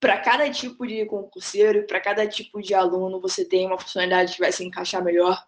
para 0.00 0.18
cada 0.18 0.50
tipo 0.50 0.86
de 0.86 1.04
concurseiro, 1.04 1.86
para 1.86 2.00
cada 2.00 2.26
tipo 2.26 2.62
de 2.62 2.74
aluno, 2.74 3.20
você 3.20 3.44
tem 3.44 3.66
uma 3.66 3.78
funcionalidade 3.78 4.34
que 4.34 4.40
vai 4.40 4.50
se 4.50 4.64
encaixar 4.64 5.04
melhor. 5.04 5.38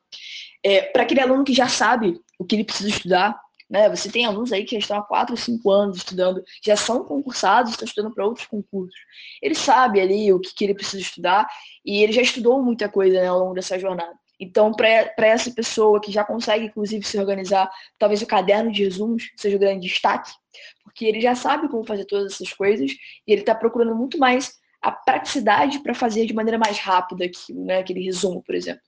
É, 0.63 0.83
para 0.83 1.03
aquele 1.03 1.21
aluno 1.21 1.45
que 1.45 1.53
já 1.53 1.67
sabe 1.67 2.21
o 2.39 2.45
que 2.45 2.57
ele 2.57 2.65
precisa 2.65 2.89
estudar, 2.89 3.39
Né? 3.71 3.89
Você 3.89 4.11
tem 4.11 4.27
alunos 4.27 4.53
aí 4.53 4.65
que 4.65 4.73
já 4.73 4.79
estão 4.79 4.99
há 4.99 5.03
4, 5.03 5.37
5 5.37 5.71
anos 5.71 5.97
estudando, 5.97 6.43
já 6.65 6.77
são 6.77 7.05
concursados, 7.05 7.73
estão 7.73 7.87
estudando 7.87 8.15
para 8.15 8.27
outros 8.27 8.47
concursos. 8.47 8.99
Ele 9.43 9.55
sabe 9.55 10.01
ali 10.01 10.33
o 10.33 10.39
que, 10.41 10.55
que 10.55 10.65
ele 10.65 10.75
precisa 10.75 11.03
estudar 11.03 11.47
e 11.85 12.03
ele 12.03 12.13
já 12.13 12.23
estudou 12.23 12.63
muita 12.63 12.89
coisa 12.89 13.21
né, 13.21 13.27
ao 13.27 13.39
longo 13.39 13.55
dessa 13.55 13.79
jornada. 13.79 14.15
Então, 14.39 14.73
para 14.73 15.27
essa 15.27 15.51
pessoa 15.53 16.01
que 16.01 16.11
já 16.11 16.25
consegue, 16.25 16.67
inclusive, 16.67 17.05
se 17.07 17.19
organizar, 17.19 17.71
talvez 17.99 18.21
o 18.21 18.27
caderno 18.27 18.71
de 18.71 18.85
resumos 18.85 19.31
seja 19.37 19.57
o 19.57 19.61
grande 19.61 19.87
destaque, 19.87 20.33
porque 20.83 21.05
ele 21.05 21.21
já 21.21 21.35
sabe 21.35 21.69
como 21.69 21.87
fazer 21.87 22.05
todas 22.05 22.35
essas 22.35 22.53
coisas 22.53 22.91
e 22.91 23.33
ele 23.33 23.41
está 23.43 23.55
procurando 23.55 23.95
muito 23.95 24.19
mais 24.19 24.55
a 24.83 24.93
praticidade 24.93 25.79
para 25.79 25.95
fazer 25.95 26.27
de 26.27 26.35
maneira 26.35 26.59
mais 26.59 26.79
rápida 26.79 27.25
aquilo, 27.25 27.65
né? 27.65 27.79
aquele 27.79 28.05
resumo, 28.05 28.43
por 28.43 28.55
exemplo. 28.55 28.83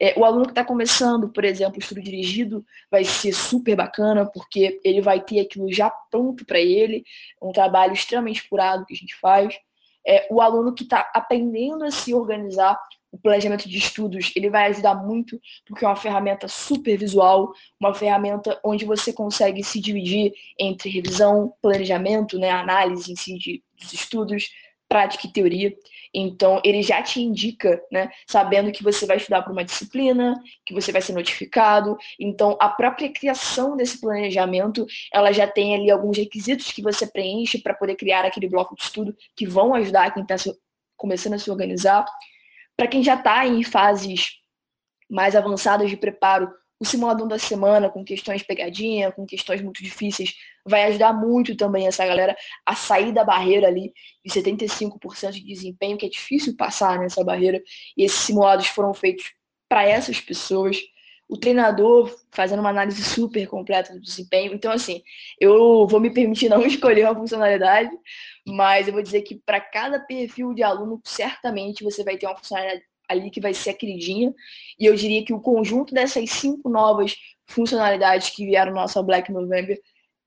É, 0.00 0.14
o 0.16 0.24
aluno 0.24 0.44
que 0.44 0.52
está 0.52 0.64
começando, 0.64 1.28
por 1.28 1.44
exemplo, 1.44 1.76
o 1.76 1.80
estudo 1.80 2.00
dirigido, 2.00 2.64
vai 2.90 3.04
ser 3.04 3.32
super 3.32 3.74
bacana, 3.74 4.24
porque 4.26 4.80
ele 4.84 5.00
vai 5.00 5.20
ter 5.20 5.40
aquilo 5.40 5.72
já 5.72 5.90
pronto 6.10 6.44
para 6.46 6.60
ele, 6.60 7.04
um 7.42 7.50
trabalho 7.50 7.92
extremamente 7.92 8.48
curado 8.48 8.86
que 8.86 8.94
a 8.94 8.96
gente 8.96 9.16
faz. 9.16 9.58
É, 10.06 10.26
o 10.30 10.40
aluno 10.40 10.72
que 10.72 10.84
está 10.84 11.10
aprendendo 11.12 11.84
a 11.84 11.90
se 11.90 12.14
organizar, 12.14 12.78
o 13.10 13.18
planejamento 13.18 13.68
de 13.68 13.78
estudos, 13.78 14.32
ele 14.36 14.50
vai 14.50 14.66
ajudar 14.68 14.94
muito, 14.94 15.40
porque 15.66 15.84
é 15.84 15.88
uma 15.88 15.96
ferramenta 15.96 16.46
super 16.46 16.96
visual, 16.96 17.52
uma 17.80 17.94
ferramenta 17.94 18.60
onde 18.62 18.84
você 18.84 19.12
consegue 19.12 19.64
se 19.64 19.80
dividir 19.80 20.32
entre 20.58 20.90
revisão, 20.90 21.52
planejamento, 21.60 22.38
né, 22.38 22.50
análise 22.50 23.10
em 23.10 23.16
si 23.16 23.38
de, 23.38 23.62
dos 23.78 23.92
estudos, 23.92 24.50
prática 24.88 25.26
e 25.26 25.32
teoria. 25.32 25.74
Então, 26.14 26.60
ele 26.64 26.82
já 26.82 27.02
te 27.02 27.20
indica, 27.20 27.82
né, 27.90 28.10
sabendo 28.26 28.72
que 28.72 28.82
você 28.82 29.06
vai 29.06 29.16
estudar 29.16 29.42
para 29.42 29.52
uma 29.52 29.64
disciplina, 29.64 30.34
que 30.64 30.74
você 30.74 30.90
vai 30.92 31.02
ser 31.02 31.12
notificado. 31.12 31.96
Então, 32.18 32.56
a 32.60 32.68
própria 32.68 33.10
criação 33.10 33.76
desse 33.76 34.00
planejamento, 34.00 34.86
ela 35.12 35.32
já 35.32 35.46
tem 35.46 35.74
ali 35.74 35.90
alguns 35.90 36.16
requisitos 36.16 36.72
que 36.72 36.82
você 36.82 37.06
preenche 37.06 37.58
para 37.58 37.74
poder 37.74 37.96
criar 37.96 38.24
aquele 38.24 38.48
bloco 38.48 38.74
de 38.74 38.82
estudo 38.82 39.16
que 39.36 39.46
vão 39.46 39.74
ajudar 39.74 40.12
quem 40.12 40.22
está 40.22 40.36
começando 40.96 41.34
a 41.34 41.38
se 41.38 41.50
organizar. 41.50 42.04
Para 42.76 42.88
quem 42.88 43.02
já 43.02 43.14
está 43.14 43.46
em 43.46 43.62
fases 43.62 44.38
mais 45.08 45.34
avançadas 45.34 45.88
de 45.88 45.96
preparo, 45.96 46.50
o 46.80 46.84
simulador 46.84 47.26
da 47.26 47.38
semana, 47.38 47.90
com 47.90 48.04
questões 48.04 48.42
pegadinha, 48.42 49.10
com 49.10 49.26
questões 49.26 49.60
muito 49.60 49.82
difíceis, 49.82 50.34
vai 50.68 50.84
ajudar 50.84 51.12
muito 51.12 51.56
também 51.56 51.86
essa 51.86 52.06
galera 52.06 52.36
a 52.64 52.74
sair 52.74 53.12
da 53.12 53.24
barreira 53.24 53.66
ali 53.66 53.92
de 54.24 54.32
75% 54.32 55.32
de 55.32 55.42
desempenho, 55.42 55.96
que 55.96 56.06
é 56.06 56.08
difícil 56.08 56.56
passar 56.56 56.98
nessa 56.98 57.24
barreira. 57.24 57.62
E 57.96 58.04
esses 58.04 58.20
simulados 58.20 58.68
foram 58.68 58.92
feitos 58.92 59.32
para 59.68 59.84
essas 59.84 60.20
pessoas. 60.20 60.78
O 61.28 61.36
treinador 61.36 62.14
fazendo 62.30 62.60
uma 62.60 62.70
análise 62.70 63.02
super 63.02 63.46
completa 63.46 63.92
do 63.92 64.00
desempenho. 64.00 64.54
Então, 64.54 64.72
assim, 64.72 65.02
eu 65.38 65.86
vou 65.86 66.00
me 66.00 66.10
permitir 66.10 66.48
não 66.48 66.64
escolher 66.66 67.04
uma 67.04 67.14
funcionalidade, 67.14 67.90
mas 68.46 68.86
eu 68.86 68.94
vou 68.94 69.02
dizer 69.02 69.22
que 69.22 69.36
para 69.44 69.60
cada 69.60 70.00
perfil 70.00 70.54
de 70.54 70.62
aluno, 70.62 71.00
certamente 71.04 71.84
você 71.84 72.02
vai 72.02 72.16
ter 72.16 72.26
uma 72.26 72.36
funcionalidade 72.36 72.82
ali 73.08 73.30
que 73.30 73.40
vai 73.40 73.54
ser 73.54 73.70
a 73.70 73.74
queridinha. 73.74 74.34
E 74.78 74.84
eu 74.84 74.94
diria 74.94 75.24
que 75.24 75.32
o 75.32 75.40
conjunto 75.40 75.94
dessas 75.94 76.30
cinco 76.30 76.68
novas 76.68 77.16
funcionalidades 77.46 78.30
que 78.30 78.44
vieram 78.44 78.72
no 78.72 78.80
nosso 78.80 79.02
Black 79.02 79.32
November 79.32 79.78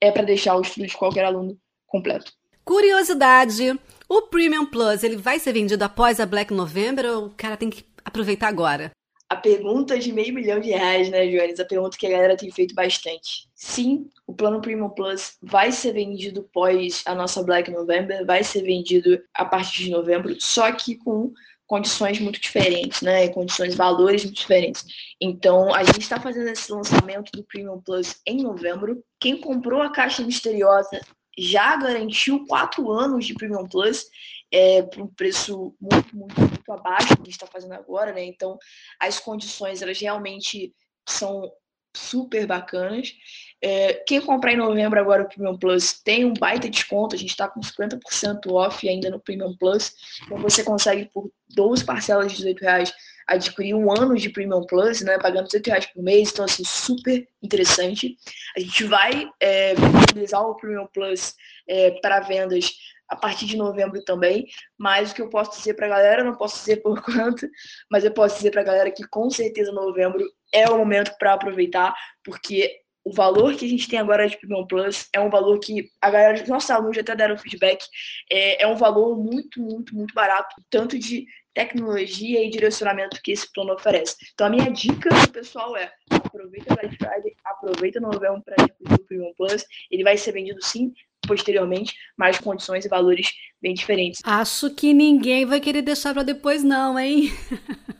é 0.01 0.11
para 0.11 0.23
deixar 0.23 0.55
o 0.57 0.61
estudo 0.61 0.87
de 0.87 0.97
qualquer 0.97 1.23
aluno 1.23 1.57
completo. 1.85 2.33
Curiosidade: 2.65 3.79
o 4.09 4.23
Premium 4.23 4.65
Plus 4.65 5.03
ele 5.03 5.15
vai 5.15 5.39
ser 5.39 5.53
vendido 5.53 5.83
após 5.83 6.19
a 6.19 6.25
Black 6.25 6.53
November 6.53 7.05
ou 7.05 7.25
o 7.27 7.29
cara 7.29 7.55
tem 7.55 7.69
que 7.69 7.85
aproveitar 8.03 8.47
agora? 8.47 8.91
A 9.29 9.35
pergunta 9.37 9.97
de 9.97 10.11
meio 10.11 10.33
milhão 10.33 10.59
de 10.59 10.71
reais, 10.71 11.09
né, 11.09 11.25
Joanes? 11.31 11.59
A 11.59 11.65
pergunta 11.65 11.97
que 11.97 12.05
a 12.05 12.09
galera 12.09 12.35
tem 12.35 12.51
feito 12.51 12.75
bastante. 12.75 13.47
Sim, 13.55 14.09
o 14.27 14.33
plano 14.33 14.59
Premium 14.59 14.89
Plus 14.89 15.37
vai 15.41 15.71
ser 15.71 15.93
vendido 15.93 16.49
pós 16.51 17.01
a 17.05 17.15
nossa 17.15 17.41
Black 17.41 17.71
November, 17.71 18.25
vai 18.25 18.43
ser 18.43 18.63
vendido 18.63 19.21
a 19.33 19.45
partir 19.45 19.85
de 19.85 19.91
novembro, 19.91 20.35
só 20.41 20.69
que 20.73 20.97
com 20.97 21.31
condições 21.71 22.19
muito 22.19 22.37
diferentes, 22.37 23.01
né? 23.01 23.29
Condições, 23.29 23.75
valores 23.75 24.25
muito 24.25 24.35
diferentes. 24.35 24.83
Então, 25.21 25.73
a 25.73 25.85
gente 25.85 26.01
está 26.01 26.19
fazendo 26.19 26.49
esse 26.49 26.69
lançamento 26.69 27.31
do 27.31 27.45
Premium 27.45 27.79
Plus 27.79 28.19
em 28.27 28.43
novembro. 28.43 29.01
Quem 29.17 29.39
comprou 29.39 29.81
a 29.81 29.89
caixa 29.89 30.21
misteriosa 30.21 30.99
já 31.37 31.77
garantiu 31.77 32.45
quatro 32.45 32.91
anos 32.91 33.25
de 33.25 33.33
Premium 33.33 33.65
Plus 33.69 34.03
é, 34.51 34.81
por 34.81 35.03
um 35.03 35.07
preço 35.07 35.73
muito, 35.79 36.13
muito, 36.13 36.41
muito 36.41 36.71
abaixo 36.73 37.07
do 37.11 37.15
que 37.15 37.21
a 37.21 37.23
gente 37.23 37.35
está 37.35 37.47
fazendo 37.47 37.71
agora, 37.71 38.11
né? 38.11 38.25
Então, 38.25 38.59
as 38.99 39.17
condições, 39.17 39.81
elas 39.81 39.97
realmente 39.97 40.75
são 41.07 41.49
super 41.95 42.45
bacanas. 42.45 43.13
É, 43.61 43.93
quem 44.07 44.19
comprar 44.19 44.53
em 44.53 44.57
novembro 44.57 44.99
agora 44.99 45.23
o 45.23 45.27
Premium 45.27 45.57
Plus 45.57 45.93
tem 45.93 46.25
um 46.25 46.33
baita 46.33 46.69
desconto, 46.69 47.15
a 47.15 47.19
gente 47.19 47.29
está 47.29 47.47
com 47.47 47.59
50% 47.59 48.51
off 48.51 48.87
ainda 48.87 49.09
no 49.09 49.19
Premium 49.19 49.55
Plus. 49.55 49.93
Então 50.25 50.37
você 50.37 50.63
consegue 50.63 51.09
por 51.13 51.31
12 51.49 51.85
parcelas 51.85 52.31
de 52.31 52.37
18 52.37 52.61
reais 52.61 52.93
adquirir 53.27 53.73
um 53.75 53.91
ano 53.91 54.15
de 54.15 54.29
Premium 54.29 54.65
Plus, 54.65 55.01
né, 55.01 55.17
pagando 55.19 55.45
18 55.45 55.67
reais 55.67 55.85
por 55.85 56.03
mês, 56.03 56.31
então 56.31 56.45
assim, 56.45 56.63
super 56.65 57.27
interessante. 57.41 58.17
A 58.57 58.59
gente 58.59 58.83
vai 58.85 59.29
é, 59.39 59.73
utilizar 60.03 60.41
o 60.41 60.55
Premium 60.55 60.87
Plus 60.87 61.35
é, 61.67 61.91
para 62.01 62.19
vendas 62.21 62.71
a 63.07 63.15
partir 63.15 63.45
de 63.45 63.57
novembro 63.57 64.01
também, 64.05 64.47
mas 64.77 65.11
o 65.11 65.15
que 65.15 65.21
eu 65.21 65.29
posso 65.29 65.57
dizer 65.57 65.73
para 65.73 65.85
a 65.85 65.89
galera, 65.89 66.23
não 66.23 66.35
posso 66.35 66.59
dizer 66.59 66.77
por 66.77 66.99
quanto, 67.03 67.47
mas 67.91 68.05
eu 68.05 68.11
posso 68.11 68.37
dizer 68.37 68.51
para 68.51 68.61
a 68.61 68.65
galera 68.65 68.89
que 68.89 69.03
com 69.03 69.29
certeza 69.29 69.71
novembro 69.71 70.25
é 70.51 70.69
o 70.69 70.77
momento 70.77 71.11
para 71.17 71.33
aproveitar, 71.33 71.95
porque 72.23 72.81
o 73.03 73.13
valor 73.13 73.55
que 73.55 73.65
a 73.65 73.69
gente 73.69 73.87
tem 73.87 73.97
agora 73.97 74.27
de 74.27 74.37
Premium 74.37 74.65
Plus 74.67 75.07
é 75.13 75.19
um 75.19 75.29
valor 75.29 75.59
que 75.59 75.89
a 76.01 76.09
galera 76.09 76.39
dos 76.39 76.47
nossos 76.47 76.69
alunos 76.69 76.97
até 76.97 77.15
deram 77.15 77.37
feedback, 77.37 77.83
é, 78.29 78.63
é 78.63 78.67
um 78.67 78.75
valor 78.75 79.17
muito, 79.17 79.59
muito, 79.59 79.95
muito 79.95 80.13
barato, 80.13 80.55
tanto 80.69 80.99
de 80.99 81.25
tecnologia 81.53 82.45
e 82.45 82.49
direcionamento 82.49 83.21
que 83.21 83.31
esse 83.31 83.51
plano 83.51 83.73
oferece. 83.73 84.15
Então 84.33 84.47
a 84.47 84.49
minha 84.49 84.71
dica 84.71 85.09
pessoal 85.33 85.75
é 85.75 85.91
aproveita 86.09 86.75
Black 86.75 86.95
Friday, 86.95 87.35
aproveita 87.43 87.99
novembro 87.99 88.41
para 88.43 88.63
adquirir 88.63 88.93
o 88.93 89.05
Premium 89.05 89.33
Plus, 89.35 89.65
ele 89.89 90.03
vai 90.03 90.15
ser 90.17 90.31
vendido 90.31 90.63
sim 90.63 90.93
posteriormente, 91.31 91.95
mas 92.17 92.37
condições 92.39 92.83
e 92.83 92.89
valores 92.89 93.31
bem 93.61 93.73
diferentes. 93.73 94.19
Acho 94.25 94.69
que 94.71 94.93
ninguém 94.93 95.45
vai 95.45 95.61
querer 95.61 95.81
deixar 95.81 96.13
para 96.13 96.23
depois 96.23 96.61
não, 96.61 96.99
hein? 96.99 97.31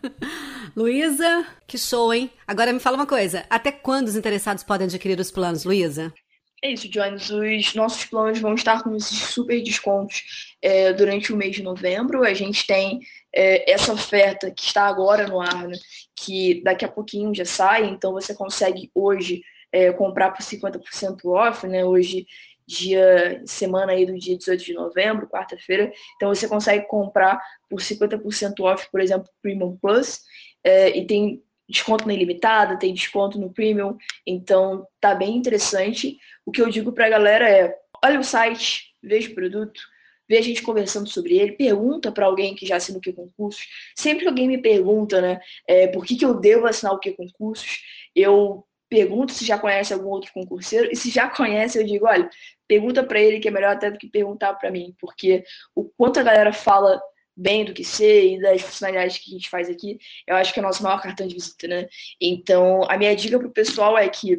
Luísa, 0.76 1.48
que 1.66 1.78
show, 1.78 2.14
hein? 2.14 2.30
Agora 2.46 2.74
me 2.74 2.80
fala 2.80 2.98
uma 2.98 3.06
coisa, 3.06 3.46
até 3.50 3.72
quando 3.72 4.10
os 4.10 4.18
interessados 4.18 4.66
podem 4.66 4.86
adquirir 4.86 5.18
os 5.18 5.32
planos, 5.32 5.64
Luísa? 5.64 6.14
É 6.62 6.72
isso, 6.72 6.90
Jones. 6.90 7.30
Os 7.30 7.74
nossos 7.74 8.06
planos 8.06 8.40
vão 8.40 8.54
estar 8.54 8.84
com 8.84 8.96
esses 8.96 9.18
super 9.18 9.64
descontos 9.64 10.56
é, 10.62 10.92
durante 10.94 11.32
o 11.32 11.38
mês 11.38 11.56
de 11.56 11.64
novembro. 11.64 12.24
A 12.24 12.34
gente 12.34 12.68
tem 12.68 13.00
é, 13.34 13.72
essa 13.72 13.94
oferta 13.94 14.52
que 14.52 14.62
está 14.62 14.84
agora 14.84 15.26
no 15.26 15.40
ar, 15.40 15.70
né, 15.70 15.78
que 16.16 16.62
daqui 16.64 16.84
a 16.86 16.92
pouquinho 16.92 17.34
já 17.34 17.46
sai, 17.46 17.86
então 17.86 18.12
você 18.12 18.36
consegue 18.36 18.92
hoje 18.94 19.42
é, 19.72 19.92
comprar 19.94 20.32
por 20.32 20.44
50% 20.44 21.26
off, 21.26 21.66
né? 21.66 21.86
Hoje 21.86 22.28
dia 22.72 23.42
semana 23.46 23.92
aí 23.92 24.06
do 24.06 24.18
dia 24.18 24.38
18 24.38 24.64
de 24.64 24.74
novembro, 24.74 25.28
quarta-feira. 25.28 25.92
Então 26.16 26.30
você 26.30 26.48
consegue 26.48 26.88
comprar 26.88 27.40
por 27.70 27.80
50% 27.80 28.60
off, 28.62 28.90
por 28.90 29.02
exemplo, 29.02 29.30
Premium 29.42 29.78
Plus, 29.78 30.22
é, 30.64 30.98
e 30.98 31.06
tem 31.06 31.44
desconto 31.68 32.08
na 32.08 32.14
ilimitada, 32.14 32.78
tem 32.78 32.94
desconto 32.94 33.40
no 33.40 33.52
Premium, 33.52 33.98
então 34.26 34.86
tá 35.00 35.14
bem 35.14 35.36
interessante. 35.36 36.18
O 36.46 36.52
que 36.52 36.62
eu 36.62 36.70
digo 36.70 36.92
pra 36.92 37.10
galera 37.10 37.50
é: 37.50 37.76
olha 38.04 38.20
o 38.20 38.24
site, 38.24 38.94
veja 39.02 39.30
o 39.30 39.36
produto, 39.36 39.82
vê 40.28 40.38
a 40.38 40.42
gente 40.42 40.62
conversando 40.62 41.10
sobre 41.10 41.38
ele, 41.38 41.54
pergunta 41.54 42.12
para 42.12 42.26
alguém 42.26 42.56
que 42.56 42.66
já 42.66 42.78
assina 42.78 42.98
o 42.98 43.02
que 43.02 43.12
concursos. 43.12 43.66
Sempre 43.98 44.24
que 44.24 44.30
alguém 44.30 44.48
me 44.48 44.62
pergunta, 44.62 45.22
né, 45.22 45.40
é, 45.68 45.88
por 45.88 46.06
que, 46.06 46.16
que 46.16 46.26
eu 46.26 46.40
devo 46.40 46.68
assinar 46.68 46.94
o 46.94 47.00
que 47.00 47.12
concursos, 47.12 47.80
eu 48.16 48.66
pergunto 48.92 49.32
se 49.32 49.46
já 49.46 49.58
conhece 49.58 49.94
algum 49.94 50.10
outro 50.10 50.34
concurseiro 50.34 50.90
e 50.92 50.98
se 50.98 51.10
já 51.10 51.30
conhece, 51.30 51.80
eu 51.80 51.86
digo, 51.86 52.06
olha, 52.06 52.30
pergunta 52.68 53.02
para 53.02 53.22
ele 53.22 53.40
que 53.40 53.48
é 53.48 53.52
melhor 53.52 53.72
até 53.72 53.90
do 53.90 53.98
que 53.98 54.10
perguntar 54.10 54.54
para 54.56 54.70
mim, 54.70 54.94
porque 55.00 55.46
o 55.74 55.86
quanto 55.86 56.20
a 56.20 56.24
galera 56.24 56.52
fala 56.52 57.02
bem 57.34 57.64
do 57.64 57.74
que 57.74 57.86
ser 57.86 58.34
e 58.34 58.42
das 58.42 58.62
funcionalidades 58.62 59.18
que 59.18 59.32
a 59.32 59.34
gente 59.34 59.50
faz 59.50 59.70
aqui, 59.70 59.98
eu 60.28 60.36
acho 60.36 60.54
que 60.54 60.60
é 60.60 60.62
o 60.62 60.66
nosso 60.66 60.84
maior 60.84 61.02
cartão 61.02 61.26
de 61.26 61.34
visita, 61.34 61.70
né? 61.70 61.88
Então, 62.20 62.84
a 62.90 62.98
minha 62.98 63.16
dica 63.16 63.40
pro 63.40 63.50
pessoal 63.50 63.98
é 63.98 64.10
que 64.10 64.38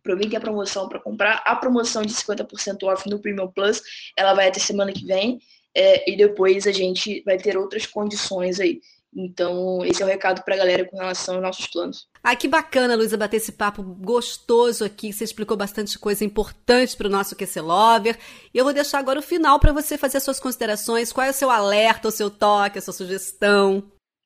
aproveitem 0.00 0.36
a 0.36 0.40
promoção 0.40 0.86
para 0.86 1.00
comprar. 1.00 1.42
A 1.42 1.56
promoção 1.56 2.02
de 2.02 2.12
50% 2.12 2.82
off 2.82 3.08
no 3.08 3.20
Premium 3.20 3.48
Plus, 3.48 3.80
ela 4.14 4.34
vai 4.34 4.48
até 4.48 4.60
semana 4.60 4.92
que 4.92 5.06
vem, 5.06 5.40
é, 5.74 6.10
e 6.10 6.14
depois 6.14 6.66
a 6.66 6.72
gente 6.72 7.22
vai 7.24 7.38
ter 7.38 7.56
outras 7.56 7.86
condições 7.86 8.60
aí. 8.60 8.82
Então, 9.14 9.84
esse 9.84 10.02
é 10.02 10.06
o 10.06 10.08
recado 10.08 10.42
para 10.42 10.54
a 10.54 10.58
galera 10.58 10.86
com 10.86 10.96
relação 10.96 11.34
aos 11.34 11.42
nossos 11.42 11.66
planos. 11.66 12.08
Ai, 12.24 12.34
que 12.34 12.48
bacana, 12.48 12.96
Luísa, 12.96 13.16
bater 13.16 13.36
esse 13.36 13.52
papo 13.52 13.82
gostoso 13.82 14.84
aqui. 14.84 15.12
Você 15.12 15.24
explicou 15.24 15.56
bastante 15.56 15.98
coisa 15.98 16.24
importante 16.24 16.96
para 16.96 17.08
o 17.08 17.10
nosso 17.10 17.36
QC 17.36 17.60
Lover. 17.60 18.18
E 18.54 18.58
eu 18.58 18.64
vou 18.64 18.72
deixar 18.72 18.98
agora 18.98 19.18
o 19.18 19.22
final 19.22 19.60
para 19.60 19.72
você 19.72 19.98
fazer 19.98 20.16
as 20.16 20.24
suas 20.24 20.40
considerações. 20.40 21.12
Qual 21.12 21.26
é 21.26 21.30
o 21.30 21.34
seu 21.34 21.50
alerta, 21.50 22.08
o 22.08 22.12
seu 22.12 22.30
toque, 22.30 22.78
a 22.78 22.82
sua 22.82 22.94
sugestão? 22.94 23.82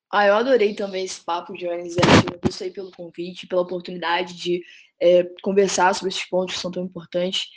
Ah, 0.09 0.25
eu 0.25 0.35
adorei 0.35 0.73
também 0.73 1.03
esse 1.03 1.19
papo, 1.19 1.53
Jones. 1.53 1.97
Eu 1.97 2.39
gostei 2.41 2.71
pelo 2.71 2.91
convite, 2.91 3.45
pela 3.45 3.63
oportunidade 3.63 4.35
de 4.35 4.63
é, 5.01 5.23
conversar 5.41 5.93
sobre 5.93 6.09
esses 6.09 6.23
pontos 6.23 6.55
que 6.55 6.61
são 6.61 6.71
tão 6.71 6.85
importantes. 6.85 7.47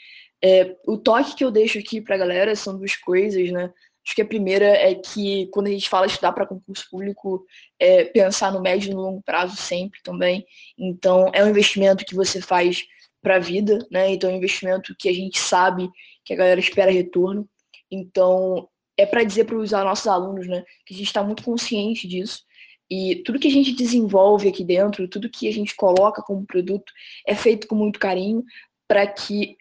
É, 0.42 0.74
o 0.86 0.96
toque 0.96 1.36
que 1.36 1.44
eu 1.44 1.50
deixo 1.50 1.78
aqui 1.78 2.00
para 2.00 2.16
a 2.16 2.18
galera 2.18 2.56
são 2.56 2.76
duas 2.76 2.96
coisas, 2.96 3.52
né? 3.52 3.72
Acho 4.06 4.14
que 4.14 4.22
a 4.22 4.26
primeira 4.26 4.66
é 4.66 4.94
que 4.94 5.46
quando 5.48 5.66
a 5.66 5.70
gente 5.70 5.88
fala 5.88 6.06
estudar 6.06 6.32
para 6.32 6.46
concurso 6.46 6.86
público, 6.90 7.44
é 7.78 8.04
pensar 8.04 8.52
no 8.52 8.60
médio 8.60 8.90
e 8.90 8.94
no 8.94 9.02
longo 9.02 9.22
prazo 9.22 9.56
sempre 9.56 10.00
também. 10.02 10.44
Então, 10.78 11.30
é 11.32 11.44
um 11.44 11.48
investimento 11.48 12.04
que 12.04 12.14
você 12.14 12.40
faz 12.40 12.84
para 13.22 13.36
a 13.36 13.40
vida, 13.40 13.86
né? 13.90 14.10
Então, 14.10 14.30
é 14.30 14.32
um 14.32 14.36
investimento 14.36 14.94
que 14.98 15.08
a 15.08 15.12
gente 15.12 15.38
sabe 15.38 15.90
que 16.24 16.32
a 16.32 16.36
galera 16.36 16.60
espera 16.60 16.90
retorno. 16.90 17.48
Então, 17.90 18.68
é 18.96 19.06
para 19.06 19.24
dizer 19.24 19.44
para 19.44 19.56
os 19.56 19.72
nossos 19.72 20.06
alunos, 20.06 20.46
né, 20.46 20.62
que 20.84 20.94
a 20.94 20.96
gente 20.96 21.06
está 21.06 21.22
muito 21.22 21.42
consciente 21.42 22.06
disso. 22.06 22.42
E 22.90 23.22
tudo 23.24 23.38
que 23.38 23.48
a 23.48 23.52
gente 23.52 23.72
desenvolve 23.72 24.48
aqui 24.48 24.64
dentro, 24.64 25.08
tudo 25.08 25.30
que 25.30 25.48
a 25.48 25.52
gente 25.52 25.76
coloca 25.76 26.22
como 26.22 26.44
produto, 26.44 26.92
é 27.26 27.34
feito 27.34 27.68
com 27.68 27.74
muito 27.74 28.00
carinho 28.00 28.44
para 28.88 29.06
que 29.06 29.56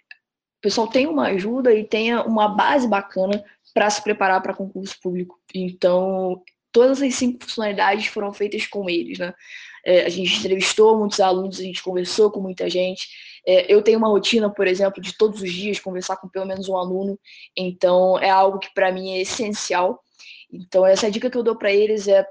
o 0.57 0.61
pessoal 0.61 0.87
tenha 0.87 1.09
uma 1.09 1.27
ajuda 1.27 1.73
e 1.73 1.85
tenha 1.85 2.23
uma 2.23 2.49
base 2.49 2.87
bacana 2.87 3.41
para 3.79 3.89
se 3.89 4.03
preparar 4.03 4.41
para 4.41 4.53
concurso 4.53 4.99
público. 5.01 5.39
Então, 5.55 6.43
todas 6.69 7.01
as 7.01 7.15
cinco 7.15 7.45
funcionalidades 7.45 8.07
foram 8.07 8.33
feitas 8.33 8.67
com 8.67 8.89
eles, 8.89 9.17
né? 9.17 9.33
É, 9.85 10.05
a 10.05 10.09
gente 10.09 10.37
entrevistou 10.37 10.99
muitos 10.99 11.21
alunos, 11.21 11.61
a 11.61 11.63
gente 11.63 11.81
conversou 11.81 12.29
com 12.29 12.41
muita 12.41 12.69
gente. 12.69 13.07
É, 13.47 13.73
eu 13.73 13.81
tenho 13.81 13.97
uma 13.97 14.09
rotina, 14.09 14.49
por 14.49 14.67
exemplo, 14.67 15.01
de 15.01 15.17
todos 15.17 15.41
os 15.41 15.49
dias 15.49 15.79
conversar 15.79 16.17
com 16.17 16.27
pelo 16.27 16.45
menos 16.45 16.67
um 16.67 16.75
aluno, 16.75 17.17
então 17.55 18.19
é 18.19 18.29
algo 18.29 18.59
que 18.59 18.67
para 18.73 18.91
mim 18.91 19.11
é 19.11 19.21
essencial. 19.21 20.03
Então, 20.51 20.85
essa 20.85 21.09
dica 21.09 21.29
que 21.29 21.37
eu 21.37 21.43
dou 21.43 21.55
para 21.55 21.71
eles 21.71 22.05
é 22.05 22.27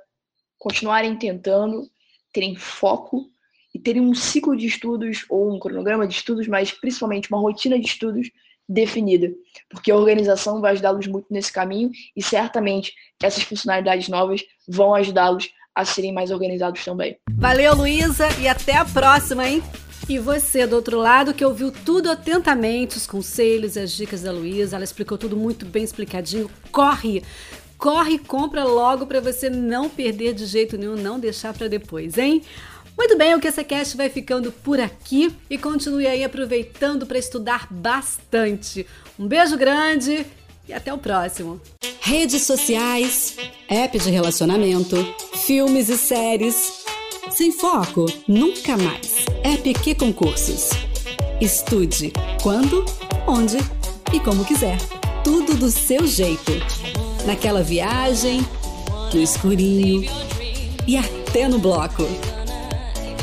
continuarem 0.59 1.17
tentando, 1.17 1.89
terem 2.31 2.57
foco 2.57 3.31
e 3.75 3.79
terem 3.79 4.03
um 4.03 4.15
ciclo 4.15 4.55
de 4.55 4.67
estudos 4.67 5.25
ou 5.31 5.51
um 5.51 5.59
cronograma 5.59 6.07
de 6.07 6.13
estudos, 6.13 6.47
mas 6.47 6.73
principalmente 6.73 7.31
uma 7.31 7.41
rotina 7.41 7.79
de 7.79 7.87
estudos 7.87 8.31
definida, 8.69 9.31
porque 9.71 9.91
a 9.91 9.97
organização 9.97 10.61
vai 10.61 10.73
ajudá-los 10.73 11.07
muito 11.07 11.27
nesse 11.31 11.53
caminho 11.53 11.91
e 12.15 12.23
certamente 12.23 12.93
essas 13.23 13.43
funcionalidades 13.43 14.09
novas 14.09 14.43
vão 14.69 14.95
ajudá-los 14.95 15.51
a 15.75 15.85
serem 15.85 16.13
mais 16.13 16.31
organizados 16.31 16.85
também. 16.85 17.17
Valeu, 17.31 17.75
Luísa, 17.75 18.29
e 18.41 18.49
até 18.49 18.77
a 18.77 18.85
próxima, 18.85 19.49
hein? 19.49 19.63
E 20.09 20.19
você 20.19 20.67
do 20.67 20.75
outro 20.75 20.99
lado 20.99 21.35
que 21.35 21.45
ouviu 21.45 21.71
tudo 21.71 22.11
atentamente, 22.11 22.97
os 22.97 23.07
conselhos 23.07 23.77
e 23.77 23.81
as 23.81 23.93
dicas 23.93 24.23
da 24.23 24.33
Luísa, 24.33 24.77
ela 24.77 24.85
explicou 24.85 25.17
tudo 25.17 25.37
muito 25.37 25.65
bem 25.65 25.85
explicadinho. 25.85 26.51
Corre! 26.73 27.23
Corre 27.79 28.15
e 28.15 28.19
compra 28.19 28.65
logo 28.65 29.07
para 29.07 29.21
você 29.21 29.49
não 29.49 29.89
perder 29.89 30.35
de 30.35 30.45
jeito 30.45 30.77
nenhum, 30.77 30.97
não 30.97 31.19
deixar 31.21 31.55
para 31.55 31.69
depois, 31.69 32.19
hein? 32.19 32.43
Muito 32.99 33.17
bem, 33.17 33.33
o 33.37 33.41
QCCast 33.41 33.97
vai 33.97 34.11
ficando 34.11 34.51
por 34.51 34.81
aqui 34.81 35.33
e 35.49 35.57
continue 35.57 36.05
aí 36.05 36.25
aproveitando 36.25 37.07
para 37.07 37.17
estudar 37.17 37.69
bastante. 37.71 38.85
Um 39.17 39.29
beijo 39.29 39.57
grande 39.57 40.27
e 40.69 40.73
até 40.73 40.93
o 40.93 40.99
próximo. 40.99 41.61
Redes 42.01 42.43
sociais, 42.43 43.37
app 43.69 43.97
de 43.97 44.11
relacionamento, 44.11 44.97
filmes 45.47 45.89
e 45.89 45.97
séries. 45.97 46.85
Sem 47.31 47.53
foco, 47.53 48.07
nunca 48.27 48.77
mais. 48.77 49.25
App 49.45 49.75
que 49.75 49.95
concursos. 49.95 50.71
Estude 51.41 52.13
quando, 52.43 52.85
onde 53.29 53.59
e 54.13 54.19
como 54.19 54.45
quiser. 54.45 54.79
Tudo 55.23 55.55
do 55.55 55.71
seu 55.71 56.05
jeito. 56.05 56.53
Naquela 57.29 57.63
viagem, 57.63 58.41
no 59.13 59.21
escurinho 59.21 60.01
e 60.87 60.97
até 60.97 61.47
no 61.47 61.59
bloco. 61.59 62.05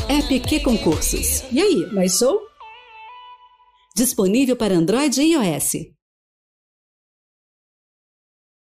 EPQ 0.08 0.60
Concursos. 0.60 1.44
E 1.52 1.60
aí, 1.60 1.92
mais 1.92 2.20
show? 2.20 2.40
Disponível 3.96 4.56
para 4.56 4.76
Android 4.76 5.20
e 5.20 5.34
iOS. 5.34 5.95